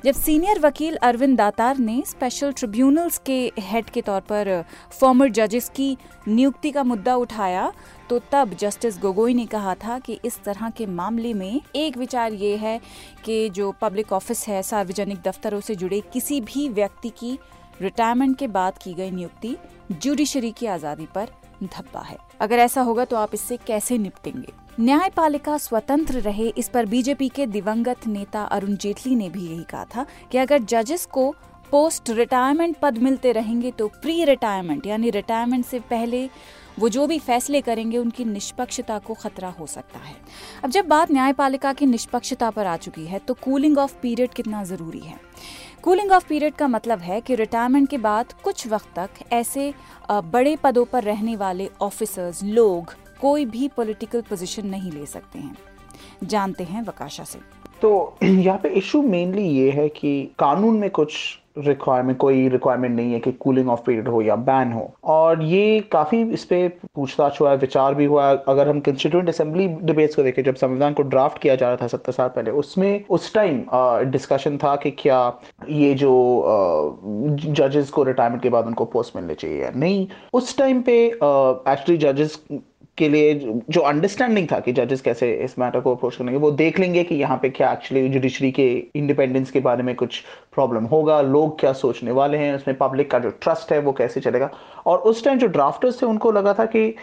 जब 0.04 0.12
सीनियर 0.12 0.58
वकील 0.58 0.96
अरविंद 0.96 1.36
दातार 1.38 1.78
ने 1.78 2.02
स्पेशल 2.06 2.52
ट्रिब्यूनल्स 2.52 3.18
के 3.26 3.52
हेड 3.58 3.90
के 3.90 4.00
तौर 4.00 4.20
पर 4.20 4.64
फॉर्मर 5.00 5.28
जजेस 5.30 5.68
की 5.68 5.96
नियुक्ति 6.28 6.70
का 6.70 6.82
मुद्दा 6.82 7.14
उठाया 7.16 7.72
तो 8.10 8.18
तब 8.32 8.54
जस्टिस 8.54 8.98
गोगोई 8.98 9.34
ने 9.34 9.46
कहा 9.46 9.74
था 9.74 9.98
कि 9.98 10.18
इस 10.24 10.42
तरह 10.42 10.70
के 10.70 10.86
मामले 10.86 11.32
में 11.34 11.60
एक 11.76 11.96
विचार 11.96 12.32
ये 12.32 12.56
है 12.56 12.80
कि 13.24 13.48
जो 13.50 13.72
पब्लिक 13.72 14.12
ऑफ़िस 14.12 14.46
है, 14.48 14.62
सार्वजनिक 14.62 15.22
दफ्तरों 15.22 15.60
से 15.60 15.74
जुड़े 15.74 16.00
किसी 16.12 16.40
भी 16.40 16.68
व्यक्ति 16.68 17.08
की 17.08 17.38
रिटायरमेंट 17.80 18.36
के 18.38 18.46
बाद 18.48 18.78
की 18.78 18.94
गई 18.94 19.10
नियुक्ति 19.10 19.56
जुडिशरी 19.92 20.50
की 20.52 20.66
आज़ादी 20.68 21.06
पर 21.14 21.28
धब्बा 21.64 22.00
है। 22.00 22.16
अगर 22.40 22.58
ऐसा 22.58 22.80
होगा 22.82 23.04
तो 23.04 23.16
आप 23.16 23.34
इससे 23.34 23.56
कैसे 23.66 23.98
निपटेंगे? 23.98 24.52
न्यायपालिका 24.80 25.56
स्वतंत्र 25.58 26.20
रहे, 26.20 26.48
इस 26.48 26.68
पर 26.68 26.86
बीजेपी 26.86 27.28
के 27.28 27.46
दिवंगत 27.48 28.06
नेता 28.06 28.42
अरुण 28.42 28.76
जेटली 28.76 29.14
ने 29.16 29.28
भी 29.30 29.46
यही 29.46 29.62
कहा 29.64 29.84
था 29.94 30.06
कि 30.32 30.38
अगर 30.38 30.62
जजेस 30.64 31.06
को 31.06 31.30
पोस्ट 31.70 32.10
रिटायरमेंट 32.10 32.76
पद 32.82 32.98
मिलते 32.98 33.32
रहेंगे 33.32 33.70
तो 33.70 33.88
प्री 34.02 34.24
रिटायरमेंट, 34.24 34.86
यानी 34.86 35.10
रिटायरमेंट 35.10 35.64
से 35.64 35.80
पहले 35.80 36.28
वो 36.78 36.88
जो 36.88 37.06
भी 37.06 37.18
फैसले 37.18 37.60
करेंगे, 37.60 37.98
उनकी 37.98 38.24
निष्पक्षता 38.24 38.98
को 38.98 39.14
खतरा 39.14 39.48
हो 39.50 39.66
सकता 39.66 39.98
है। 39.98 40.14
अब 40.64 40.70
जब 40.70 40.86
बात 40.88 41.10
न्यायपालिका 41.10 41.72
की 41.72 41.86
निष्पक्षता 41.86 42.50
पर 42.50 42.66
आ 42.66 42.76
चुकी 42.76 43.06
है 43.06 43.18
तो 43.18 43.34
कूलिंग 43.34 43.78
ऑफ़ 43.78 43.94
पीरियड 44.02 44.32
कितना 44.32 44.62
ज़रूरी 44.64 45.00
है? 45.00 45.18
कूलिंग 45.82 46.12
ऑफ़ 46.12 46.26
पीरियड 46.28 46.54
का 46.54 46.66
मतलब 46.68 46.98
है 46.98 47.20
कि 47.20 47.34
रिटायरमेंट 47.34 47.88
के 47.88 47.98
बाद 47.98 48.32
कुछ 48.44 48.66
वक्त 48.66 48.88
तक 48.96 49.10
ऐसे 49.32 49.72
बड़े 50.10 50.56
पदों 50.56 50.84
पर 50.84 51.04
रहने 51.04 51.36
वाले 51.36 51.68
ऑफिसर्स 51.80 52.42
लोग 52.42 52.94
कोई 53.20 53.44
भी 53.44 53.68
पॉलिटिकल 53.68 54.22
पोजीशन 54.22 54.66
नहीं 54.66 54.92
ले 54.92 55.06
सकते 55.06 55.38
हैं। 55.38 55.56
जानते 56.24 56.64
हैं 56.64 56.82
वकाशा 56.82 57.24
से। 57.24 57.38
तो 57.82 58.18
यहाँ 58.22 58.58
पे 58.62 58.68
इशू 58.78 59.02
मेनली 59.02 59.48
ये 59.48 59.70
है 59.70 59.88
कि 59.88 60.22
कानून 60.38 60.78
में 60.78 60.90
कुछ 60.90 61.14
रिक्वायरमेंट 61.58 62.18
कोई 62.18 62.48
रिक्वायरमेंट 62.48 62.94
नहीं 62.96 63.12
है 63.12 63.18
कि 63.20 63.30
कूलिंग 63.32 63.68
ऑफ़ 63.70 63.80
पीरियड 63.86 64.08
हो 64.08 64.20
या 64.22 64.34
बैन 64.48 64.72
हो। 64.72 64.82
और 65.04 65.42
ये 65.42 65.80
काफ़ी 65.92 66.22
इस 66.32 66.44
पर 66.44 66.68
पूछताछ 66.94 67.40
हुआ 67.40 67.50
है, 67.50 67.56
विचार 67.56 67.94
भी 67.94 68.04
हुआ 68.04 68.28
है। 68.28 68.36
अगर 68.48 68.68
हम 68.68 68.80
कंस्टिट्यूंट 68.80 69.28
असेंबली 69.28 69.66
डिबेट्स 69.68 70.16
को 70.16 70.22
देखें, 70.22 70.42
जब 70.44 70.54
संविधान 70.54 70.92
को 70.94 71.02
ड्राफ्ट 71.02 71.42
किया 71.42 71.56
जा 71.56 71.68
रहा 71.68 71.76
था 71.82 71.86
सत्तर 71.86 72.12
साल 72.12 72.28
पहले, 72.28 72.50
उसमें 72.50 73.04
उस 73.10 73.32
टाइम 73.34 73.64
डिस्कशन 74.10 74.56
था 74.56 74.76
कि 74.76 74.90
क्या 74.90 75.20
ये 75.68 75.92
जो 75.94 76.12
जजेस 77.40 77.90
को 77.90 78.02
रिटायरमेंट 78.02 78.42
के 78.42 78.48
बाद 78.48 78.66
उनको 78.66 78.84
पोस्ट 78.84 79.16
मिलने 79.16 79.34
चाहिए 79.34 79.62
या 79.62 79.70
नहीं। 79.76 80.06
उस 80.32 80.56
टाइम 80.58 80.82
पे 80.82 81.04
एक्चुअली 81.06 81.96
जजेस 81.98 82.42
के 82.98 83.08
लिए 83.08 83.34
जो 83.70 83.80
अंडरस्टैंडिंग 83.80 84.46
था 84.52 84.58
कि 84.60 84.72
जजेस 84.72 85.00
कैसे 85.00 85.32
इस 85.44 85.58
मैटर 85.58 85.80
को 85.80 85.94
अप्रोच 85.94 86.16
करेंगे, 86.16 86.36
वो 86.36 86.50
देख 86.52 86.78
लेंगे 86.80 87.04
कि 87.04 87.14
यहाँ 87.14 87.38
पे 87.42 87.50
क्या 87.50 87.72
एक्चुअली 87.72 88.08
जुडिशरी 88.08 88.50
के 88.50 88.66
इंडिपेंडेंस 88.94 89.50
के 89.50 89.60
बारे 89.60 89.82
में 89.82 89.94
कुछ 89.94 90.20
प्रॉब्लम 90.54 90.84
होगा, 90.84 91.20
लोग 91.22 91.58
क्या 91.60 91.72
सोचने 91.74 92.10
वाले 92.12 92.38
हैं, 92.38 92.54
उसमें 92.54 92.76
पब्लिक 92.78 93.10
का 93.10 93.18
जो 93.18 93.30
ट्रस्ट 93.42 93.72
है 93.72 93.78
वो 93.78 93.92
कैसे 93.92 94.20
चलेगा। 94.20 94.50
और 94.86 94.98
उस 94.98 95.24
टाइम 95.24 95.38
जो 95.38 95.46
ड्राफ्टर्स 95.48 96.02
थे, 96.02 96.06
उनको 96.06 96.32
लगा 96.32 96.54
था 96.54 96.64
कि 96.66 96.94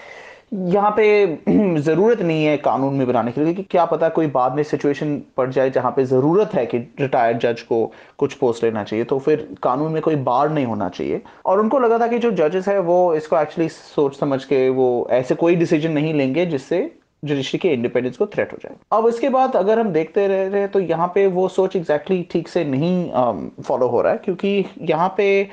यहाँ 0.55 0.91
पे 0.97 1.05
ज़रूरत 1.81 2.21
नहीं 2.21 2.43
है 2.45 2.55
कानून 2.57 2.93
में 2.95 3.05
बनाने 3.07 3.31
के 3.31 3.43
लिए 3.43 3.53
कि 3.53 3.63
क्या 3.63 3.85
पता 3.85 4.09
कोई 4.09 4.27
बाद 4.27 4.55
में 4.55 4.61
सिचुएशन 4.63 5.15
पड़ 5.37 5.49
जाए 5.51 5.69
जहाँ 5.69 5.91
पे 5.91 6.05
ज़रूरत 6.05 6.53
है 6.53 6.65
कि 6.65 6.77
रिटायर्ड 6.99 7.39
जज 7.39 7.61
को 7.61 7.85
कुछ 8.19 8.33
पोस्ट 8.33 8.63
लेना 8.63 8.83
चाहिए 8.83 9.05
तो 9.05 9.19
फिर 9.19 9.47
कानून 9.63 9.91
में 9.91 10.01
कोई 10.01 10.15
बार 10.15 10.49
नहीं 10.49 10.65
होना 10.65 10.89
चाहिए। 10.89 11.21
और 11.45 11.59
उनको 11.59 11.79
लगा 11.79 11.99
था 11.99 12.07
कि 12.07 12.19
जो 12.19 12.31
जजेस 12.33 12.67
है 12.67 12.79
वो 12.81 13.13
इसको 13.15 13.39
एक्चुअली 13.39 13.69
सोच 13.69 14.19
समझ 14.19 14.43
के 14.43 14.67
वो 14.71 15.07
ऐसे 15.11 15.35
कोई 15.35 15.55
डिसीज़न 15.55 15.91
नहीं 15.91 16.13
लेंगे 16.13 16.45
जिससे 16.45 16.89
जुडिशरी 17.23 17.57
के 17.59 17.69
इंडिपेंडेंस 17.73 18.17
को 18.17 18.25
थ्रेट 18.27 18.51
हो 18.53 18.57
जाए। 18.63 18.75
अब 18.91 19.07
इसके 19.07 19.29
बाद 19.29 19.55
अगर 19.55 19.79
हम 19.79 19.91
देखते 19.91 20.27
रह 20.27 20.47
रहे 20.47 20.67
तो 20.67 20.79
यहाँ 20.79 21.11
पे 21.15 21.27
वो 21.27 21.47
सोच 21.49 21.75
एग्जैक्टली 21.75 22.17
exactly 22.17 22.33
ठीक 22.33 22.47
से 22.47 22.63
नहीं 22.65 23.63
फॉलो 23.63 23.87
हो 23.87 24.01
रहा 24.01 24.11
है, 24.11 24.17
क्योंकि 24.17 24.65
यहाँ 24.81 25.13
पे 25.17 25.47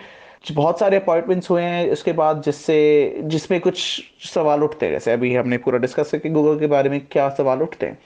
बहुत 0.50 0.78
सारे 0.78 0.96
अपॉइंटमेंट्स 0.96 1.50
हुए 1.50 1.62
हैं, 1.62 1.90
उसके 1.90 2.12
बाद 2.12 2.42
जिससे, 2.42 3.20
जिसमें 3.24 3.60
कुछ 3.60 3.78
सवाल 4.24 4.62
उठते 4.62 4.86
हैं। 4.86 4.92
जैसे 4.92 5.12
अभी 5.12 5.34
हमने 5.34 5.58
पूरा 5.58 5.78
डिस्कस 5.78 6.10
करके 6.10 6.30
गूगल 6.30 6.58
के 6.58 6.66
बारे 6.66 6.90
में 6.90 7.00
क्या 7.10 7.28
सवाल 7.28 7.62
उठते 7.62 7.86
हैं। 7.86 7.98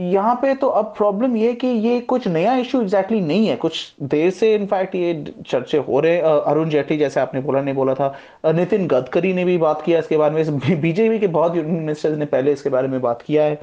यहाँ 0.00 0.34
पे 0.34 0.54
तो 0.54 0.68
अब 0.68 0.84
प्रॉब्लम 0.96 1.36
ये 1.36 1.52
कि 1.54 1.66
ये 1.66 1.98
कुछ 2.00 2.26
नया 2.28 2.54
इशू 2.56 2.80
एग्जैक्टली 2.80 3.18
exactly 3.18 3.28
नहीं 3.28 3.48
है। 3.48 3.56
कुछ 3.56 3.94
देर 4.02 4.30
से 4.30 4.54
इनफैक्ट 4.54 4.94
ये 4.94 5.32
चर्चे 5.46 5.78
हो 5.78 6.00
रहे 6.00 6.20
अरुण 6.20 6.68
जेटली 6.68 6.96
जैसे 6.98 7.20
आपने 7.20 7.40
बोला, 7.40 7.60
नहीं 7.60 7.74
बोला 7.74 7.94
था। 7.94 8.14
नितिन 8.46 8.86
गडकरी 8.86 9.32
ने 9.32 9.44
भी 9.44 9.56
बात 9.58 9.82
किया 9.82 9.98
इसके 9.98 10.16
बारे 10.16 10.34
में। 10.34 10.80
बीजेपी 10.80 11.18
के 11.18 11.26
बहुत 11.26 11.54
मिनिस्टर्स 11.54 12.18
ने 12.18 12.26
पहले 12.26 12.52
इसके 12.52 12.70
बारे 12.70 12.88
में 12.88 13.00
बात 13.00 13.22
किया 13.22 13.44
है। 13.44 13.58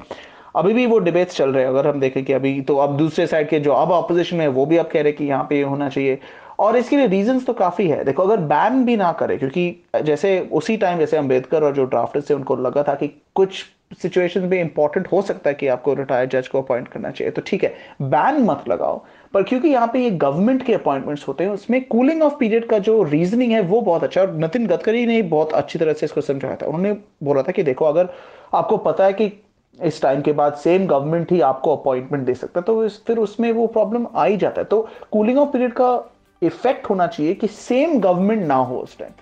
अभी 0.56 0.72
भी 0.74 0.86
वो 0.86 0.98
डिबेट्स 0.98 1.36
चल 1.36 1.50
रहे 1.50 1.62
हैं। 1.62 1.70
अगर 1.70 1.86
हम 1.86 2.00
देखें 2.00 2.24
कि 2.24 2.32
अभी 2.32 2.60
तो 2.60 2.76
अब 2.76 2.96
दूसरे 2.96 3.26
साइड 3.26 3.48
के 3.48 3.60
जो 3.60 3.72
अब 3.72 3.90
ऑपोजिशन 3.90 4.40
है, 4.40 4.48
वो 4.48 4.66
भी 4.66 4.76
अब 4.76 4.86
कह 4.86 5.02
रहे 5.02 5.10
हैं 5.10 5.16
कि 5.16 5.24
यहाँ 5.24 5.46
पे 5.50 5.56
ये 5.56 5.62
होना 5.62 5.88
चाहिए। 5.88 6.18
और 6.58 6.76
इसके 6.76 6.96
लिए 6.96 7.06
रीजन 7.06 7.38
तो 7.40 7.52
काफ़ी 7.52 7.88
है। 7.88 8.02
देखो, 8.04 8.22
अगर 8.22 8.40
बैन 8.46 8.84
भी 8.84 8.96
ना 8.96 9.12
करे, 9.12 9.36
क्योंकि 9.36 9.84
जैसे 10.02 10.38
उसी 10.52 10.76
टाइम 10.76 10.98
जैसे 10.98 11.16
अंबेडकर 11.16 11.64
और 11.64 11.74
जो 11.74 11.84
ड्राफ्टर्स 11.84 12.30
थे, 12.30 12.34
उनको 12.34 12.56
लगा 12.56 12.82
था 12.82 12.94
कि 12.94 13.08
कुछ 13.34 13.64
सिचुएशन 14.02 14.40
में 14.40 14.60
इंपॉर्टेंट 14.60 15.06
हो 15.12 15.20
सकता 15.22 15.50
है 15.50 15.54
कि 15.54 15.66
आपको 15.68 15.94
रिटायर्ड 15.94 16.30
जज 16.30 16.46
को 16.48 16.60
अपॉइंट 16.62 16.88
करना 16.88 17.10
चाहिए। 17.10 17.30
तो 17.30 17.42
ठीक 17.46 17.64
है 17.64 17.74
बैन 18.02 18.42
मत 18.42 18.64
लगाओ। 18.68 19.02
पर 19.34 19.42
क्योंकि 19.42 19.68
यहाँ 19.68 19.86
पे 19.92 19.98
ये 19.98 20.10
गवर्नमेंट 20.10 20.64
के 20.66 20.74
अपॉइंटमेंट्स 20.74 21.26
होते 21.28 21.44
हैं, 21.44 21.50
उसमें 21.50 21.80
कूलिंग 21.84 22.22
ऑफ़ 22.22 22.34
पीरियड 22.38 22.68
का 22.68 22.78
जो 22.78 23.02
रीजनिंग 23.02 23.52
है, 23.52 23.60
वो 23.60 23.80
बहुत 23.80 24.04
अच्छा 24.04 24.20
और 24.20 24.32
नितिन 24.34 24.66
गडकरी 24.66 25.06
ने 25.06 25.20
बहुत 25.22 25.52
अच्छी 25.52 25.78
तरह 25.78 25.92
से 25.92 26.06
इसको 26.06 26.20
समझाया 26.20 26.56
था। 26.56 26.66
उन्होंने 26.66 26.92
बोला 27.22 27.42
था 27.42 27.52
कि 27.52 27.62
देखो, 27.62 27.84
अगर 27.84 28.08
आपको 28.54 28.76
पता 28.78 29.04
है 29.04 29.12
कि 29.12 29.32
इस 29.78 30.00
टाइम 30.02 30.20
के 30.22 30.32
बाद 30.32 30.54
सेम 30.54 30.86
गवर्नमेंट 30.86 31.30
ही 31.32 31.40
आपको 31.40 31.76
अपॉइंटमेंट 31.76 32.24
दे 32.26 32.34
सकता 32.34 32.60
है 32.60 32.64
तो 32.64 32.88
फिर 33.06 33.18
उसमें 33.18 33.50
वो 33.52 33.66
प्रॉब्लम 33.66 34.06
आ 34.14 34.24
ही 34.24 34.36
जाता 34.36 34.60
है। 34.60 34.64
तो 34.64 34.80
कूलिंग 35.10 35.38
ऑफ़ 35.38 35.48
पीरियड 35.48 35.72
का 35.72 35.96
इफ़ेक्ट 36.42 36.90
होना 36.90 37.06
चाहिए 37.06 37.34
कि 37.34 37.46
सेम 37.46 37.98
गवर्नमेंट 38.00 38.42
ना 38.42 38.54
हो 38.54 38.78
उस 38.78 38.98
टाइम 38.98 39.12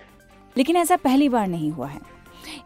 लेकिन 0.57 0.75
ऐसा 0.75 0.95
पहली 0.95 1.29
बार 1.29 1.47
नहीं 1.47 1.71
हुआ 1.71 1.87
है. 1.87 1.99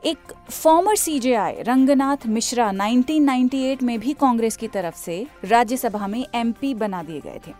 एक 0.05 0.17
फॉर्मर 0.49 0.95
सीजेआई 0.95 1.61
रंगनाथ 1.61 2.27
मिश्रा 2.27 2.71
1998 2.71 3.83
में 3.83 3.99
भी 3.99 4.13
कांग्रेस 4.13 4.57
की 4.57 4.67
तरफ़ 4.67 4.95
से 4.95 5.27
राज्यसभा 5.45 6.07
में 6.07 6.25
एमपी 6.35 6.73
बना 6.73 7.03
दिए 7.03 7.19
गए 7.19 7.39
थे. 7.47 7.51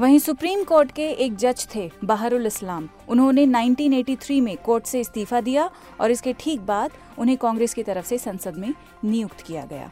वहीं 0.00 0.18
सुप्रीम 0.18 0.64
कोर्ट 0.64 0.92
के 0.92 1.08
एक 1.10 1.36
जज 1.36 1.66
थे 1.74 1.90
बहरुल 2.04 2.46
इस्लाम. 2.46 2.88
उन्होंने 3.08 3.46
1983 3.46 4.40
में 4.40 4.56
कोर्ट 4.56 4.84
से 4.84 5.00
इस्तीफा 5.00 5.40
दिया 5.40 5.70
और 6.00 6.10
इसके 6.10 6.32
ठीक 6.32 6.60
बाद 6.60 6.90
उन्हें 7.18 7.38
कांग्रेस 7.38 7.74
की 7.74 7.82
तरफ़ 7.82 8.06
से 8.06 8.18
संसद 8.18 8.56
में 8.56 8.74
नियुक्त 9.04 9.40
किया 9.40 9.64
गया. 9.64 9.90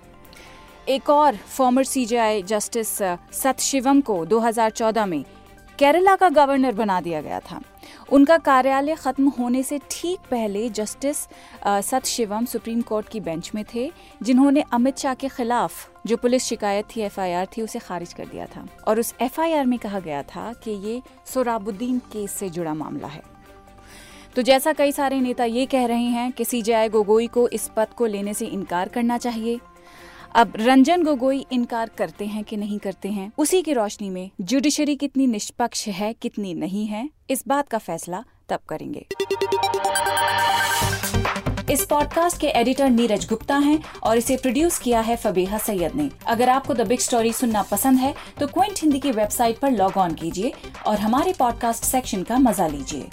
एक 0.89 1.11
और 1.11 1.37
फॉर्मर 1.37 1.85
सीजेआई 1.85 2.43
जस्टिस, 2.43 2.99
सत 3.33 3.61
शिवम 3.61 4.01
को 4.01 4.25
2014 4.27 5.07
में 5.07 5.25
केरला 5.81 6.15
का 6.17 6.29
गवर्नर 6.29 6.75
बना 6.75 7.01
दिया 7.01 7.21
गया 7.21 7.39
था। 7.41 7.61
उनका 8.13 8.37
कार्यालय 8.39 8.95
खत्म 8.95 9.29
होने 9.29 9.63
से 9.63 9.79
ठीक 9.91 10.19
पहले 10.31 10.69
जस्टिस 10.69 11.17
सत 11.67 12.07
शिवम 12.07 12.45
सुप्रीम 12.45 12.81
कोर्ट 12.83 13.09
की 13.09 13.21
बेंच 13.21 13.51
में 13.55 13.65
थे, 13.75 13.91
जिन्होंने 14.23 14.65
अमित 14.73 14.99
शाह 14.99 15.15
के 15.15 15.29
खिलाफ 15.29 15.89
जो 16.07 16.17
पुलिस 16.17 16.45
शिकायत 16.45 16.87
थी, 16.87 17.01
एफआईआर 17.01 17.47
थी, 17.47 17.63
उसे 17.63 17.79
खारिज 17.79 18.13
कर 18.13 18.27
दिया 18.27 18.47
था। 18.47 18.67
और 18.89 19.01
उस 19.01 19.15
एफआईआर 19.21 19.67
में 19.67 19.79
कहा 19.79 20.01
गया 20.01 20.23
था 20.25 20.53
कि 20.65 20.71
ये 20.87 21.01
सोराबुद्दीन 21.27 21.99
केस 22.13 22.33
से 22.33 22.51
जुड़ा 22.51 22.75
मामला 22.75 23.09
है। 23.09 23.23
तो 24.37 24.43
जैसा 24.43 24.73
कई 24.73 24.93
सारे 24.93 25.21
नेता 25.21 25.45
ये 25.45 25.67
कह 25.67 25.87
रहे 25.87 26.11
हैं 26.11 26.31
कि 26.33 26.45
सीजेआई 26.45 26.89
गोगोई 26.89 27.27
को 27.27 27.49
इस 27.49 27.71
पद 27.77 27.95
को 27.97 28.07
लेने 28.07 28.35
से 28.35 28.47
इनकार 28.47 28.89
करना 28.89 29.19
चाहिए। 29.19 29.59
अब 30.35 30.53
रंजन 30.57 31.03
गोगोई 31.03 31.45
इनकार 31.53 31.91
करते 31.99 32.27
हैं 32.27 32.43
कि 32.45 32.57
नहीं 32.57 32.79
करते 32.79 33.09
हैं? 33.09 33.31
उसी 33.39 33.63
की 33.63 33.73
रोशनी 33.73 34.11
में 34.11 34.31
जुडिशरी 34.41 34.95
कितनी 34.97 35.27
निष्पक्ष 35.27 35.87
है, 35.89 36.13
कितनी 36.13 36.55
नहीं 36.55 36.87
है, 36.87 37.09
इस 37.31 37.45
बात 37.49 37.69
का 37.69 37.79
फैसला 37.79 38.25
तब 38.49 38.61
करेंगे। 38.69 39.07
इस 41.71 41.85
पॉडकास्ट 41.87 42.41
के 42.41 42.47
एडिटर 42.47 42.91
नीरज 42.91 43.29
गुप्ता 43.29 43.57
हैं 43.57 43.83
और 44.03 44.17
इसे 44.17 44.37
प्रोड्यूस 44.37 44.79
किया 44.79 45.01
है 45.01 45.17
फबीहा 45.17 45.59
सैयद 45.59 45.95
ने। 45.95 46.11
अगर 46.27 46.49
आपको 46.49 46.75
द 46.75 46.87
बिग 46.87 47.01
स्टोरी 47.01 47.33
सुनना 47.33 47.63
पसंद 47.63 47.99
है 47.99 48.15
तो 48.41 48.47
क्विंट 48.47 48.83
हिंदी 48.83 49.01
की 49.01 49.13
वेबसाइट 49.13 49.59
पर 49.59 49.71
लॉग 49.71 49.97
ऑन 49.97 50.15
कीजिए 50.15 50.53
और 50.87 50.99
हमारे 50.99 51.33
पॉडकास्ट 51.39 51.85
सेक्शन 51.85 52.23
का 52.23 52.39
मज़ा 52.39 52.67
लीजिए। 52.67 53.09